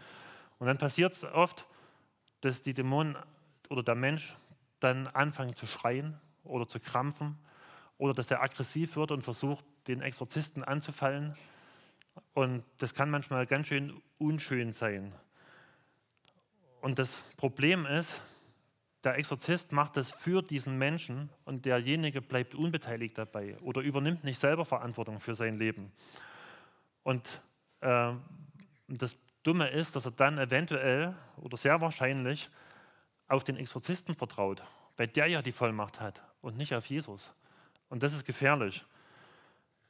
[0.59, 1.67] Und dann passiert es oft,
[2.41, 3.17] dass die Dämonen
[3.69, 4.35] oder der Mensch
[4.79, 7.37] dann anfangen zu schreien oder zu krampfen
[7.97, 11.35] oder dass er aggressiv wird und versucht, den Exorzisten anzufallen.
[12.33, 15.13] Und das kann manchmal ganz schön unschön sein.
[16.81, 18.21] Und das Problem ist,
[19.03, 24.39] der Exorzist macht das für diesen Menschen und derjenige bleibt unbeteiligt dabei oder übernimmt nicht
[24.39, 25.91] selber Verantwortung für sein Leben.
[27.03, 27.41] Und
[27.81, 28.13] äh,
[28.87, 32.49] das Dumme ist, dass er dann eventuell oder sehr wahrscheinlich
[33.27, 34.63] auf den Exorzisten vertraut,
[34.95, 37.33] weil der ja die Vollmacht hat und nicht auf Jesus.
[37.89, 38.85] Und das ist gefährlich.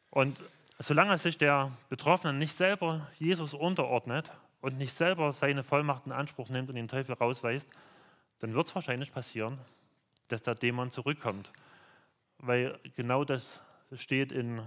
[0.09, 0.43] Und
[0.80, 6.49] solange sich der Betroffene nicht selber Jesus unterordnet und nicht selber seine Vollmacht in Anspruch
[6.49, 7.70] nimmt und den Teufel rausweist,
[8.44, 9.58] dann wird es wahrscheinlich passieren,
[10.28, 11.54] dass der Dämon zurückkommt.
[12.39, 13.62] Weil genau das
[13.94, 14.62] steht in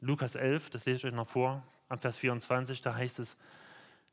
[0.00, 3.36] Lukas 11, das lese ich euch noch vor, am Vers 24, da heißt es,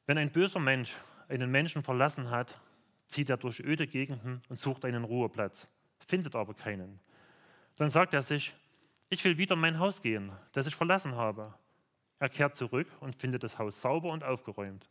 [0.06, 0.96] wenn ein böser Mensch
[1.28, 2.62] einen Menschen verlassen hat,
[3.08, 5.68] zieht er durch öde Gegenden und sucht einen Ruheplatz,
[5.98, 7.00] findet aber keinen.
[7.78, 8.54] Dann sagt er sich,
[9.10, 11.52] ich will wieder in mein Haus gehen, das ich verlassen habe.
[12.20, 14.88] Er kehrt zurück und findet das Haus sauber und aufgeräumt.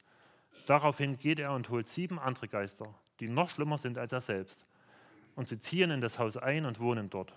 [0.67, 2.93] Daraufhin geht er und holt sieben andere Geister,
[3.23, 4.67] die noch schlimmer sind als er selbst.
[5.37, 7.33] Und sie ziehen in das Haus ein und wohnen dort.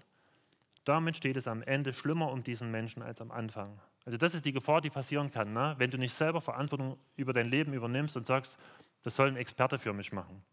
[0.83, 3.79] Damit steht es am Ende schlimmer um diesen Menschen als am Anfang.
[4.03, 5.75] Also das ist die Gefahr, die passieren kann, ne?
[5.77, 8.57] wenn du nicht selber Verantwortung über dein Leben übernimmst und sagst,
[9.03, 10.43] das soll ein Experte für mich machen.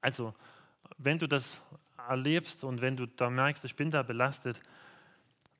[0.00, 0.34] Also,
[0.98, 1.60] wenn du das
[2.08, 4.60] erlebst und wenn du da merkst, ich bin da belastet,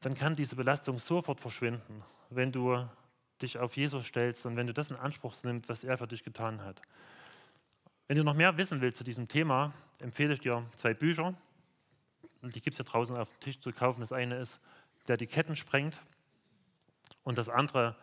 [0.00, 2.86] dann kann diese Belastung sofort verschwinden, wenn du
[3.42, 6.22] dich auf Jesus stellst und wenn du das in Anspruch nimmst, was er für dich
[6.22, 6.80] getan hat.
[8.06, 11.34] Wenn du noch mehr wissen willst zu diesem Thema, empfehle ich dir zwei Bücher.
[12.42, 14.00] Die gibt es ja draußen auf dem Tisch zu kaufen.
[14.00, 14.60] Das eine ist,
[15.08, 15.98] der die Ketten sprengt.
[17.22, 17.96] Und das andere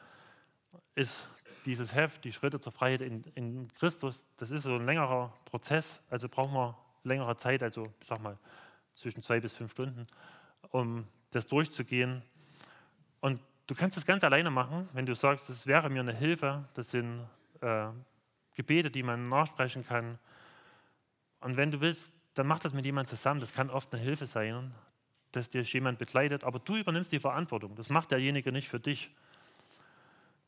[0.95, 1.27] ist
[1.65, 4.25] dieses Heft, die Schritte zur Freiheit in, in Christus.
[4.37, 8.37] Das ist so ein längerer Prozess, also brauchen wir längere Zeit, also ich sag mal
[8.93, 10.07] zwischen zwei bis fünf Stunden,
[10.71, 12.23] um das durchzugehen.
[13.19, 16.65] Und du kannst das ganz alleine machen, wenn du sagst, das wäre mir eine Hilfe.
[16.73, 17.21] Das sind
[17.61, 17.87] äh,
[18.55, 20.19] Gebete, die man nachsprechen kann.
[21.39, 23.39] Und wenn du willst, dann mach das mit jemandem zusammen.
[23.39, 24.73] Das kann oft eine Hilfe sein,
[25.31, 27.75] dass dir jemand begleitet, aber du übernimmst die Verantwortung.
[27.75, 29.11] Das macht derjenige nicht für dich.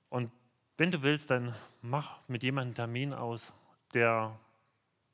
[0.09, 0.31] Und
[0.77, 3.53] wenn du willst, dann mach mit jemandem einen Termin aus,
[3.93, 4.37] der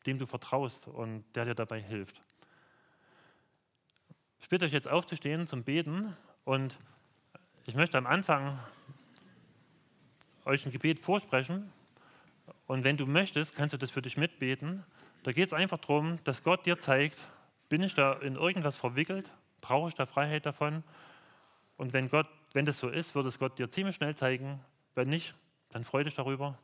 [0.06, 2.22] dem du vertraust und der dir dabei hilft.
[4.40, 6.16] Ich bitte euch jetzt aufzustehen zum Beten
[6.46, 6.80] und
[7.66, 8.58] ich möchte am Anfang
[10.46, 11.72] euch ein Gebet vorsprechen
[12.70, 14.86] und wenn du möchtest, kannst du das für dich mitbeten.
[15.24, 17.18] Da geht es einfach darum, dass Gott dir zeigt,
[17.68, 20.84] bin ich da in irgendwas verwickelt, brauche ich da Freiheit davon
[21.78, 24.60] und wenn Gott, wenn das so ist, wird es Gott dir ziemlich schnell zeigen,
[24.94, 25.34] wenn nicht,
[25.70, 26.60] dann freu dich darüber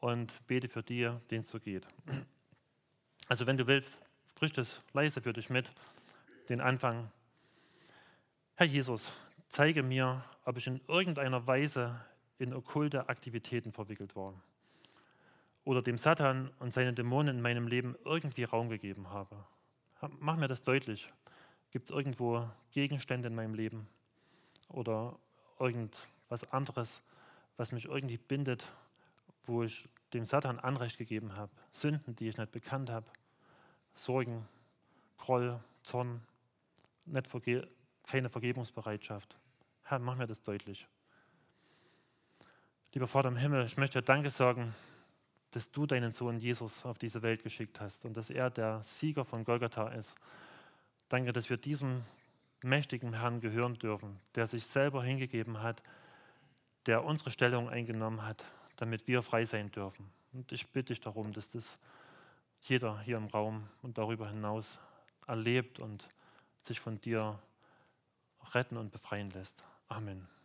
[0.00, 1.86] und bete für die, denen es so geht.
[3.28, 3.92] Also wenn du willst,
[4.30, 5.70] sprich das leise für dich mit,
[6.48, 7.10] den Anfang.
[8.54, 9.12] Herr Jesus,
[9.48, 12.00] zeige mir, ob ich in irgendeiner Weise
[12.38, 14.32] in okkulte Aktivitäten verwickelt war
[15.66, 19.44] oder dem Satan und seinen Dämonen in meinem Leben irgendwie Raum gegeben habe.
[20.20, 21.12] Mach mir das deutlich.
[21.72, 23.88] Gibt es irgendwo Gegenstände in meinem Leben
[24.68, 25.18] oder
[25.58, 27.02] irgendwas anderes,
[27.56, 28.72] was mich irgendwie bindet,
[29.42, 33.10] wo ich dem Satan Anrecht gegeben habe, Sünden, die ich nicht bekannt habe,
[33.92, 34.46] Sorgen,
[35.18, 36.22] Groll, Zorn,
[37.06, 37.66] nicht verge
[38.04, 39.36] keine Vergebungsbereitschaft.
[39.82, 40.86] Herr, mach mir das deutlich.
[42.92, 44.72] Lieber Vater im Himmel, ich möchte dir Danke sagen,
[45.56, 49.24] dass du deinen Sohn Jesus auf diese Welt geschickt hast und dass er der Sieger
[49.24, 50.14] von Golgatha ist.
[51.08, 52.02] Danke, dass wir diesem
[52.62, 55.82] mächtigen Herrn gehören dürfen, der sich selber hingegeben hat,
[56.84, 58.44] der unsere Stellung eingenommen hat,
[58.76, 60.12] damit wir frei sein dürfen.
[60.34, 61.78] Und ich bitte dich darum, dass das
[62.60, 64.78] jeder hier im Raum und darüber hinaus
[65.26, 66.06] erlebt und
[66.60, 67.38] sich von dir
[68.52, 69.64] retten und befreien lässt.
[69.88, 70.35] Amen.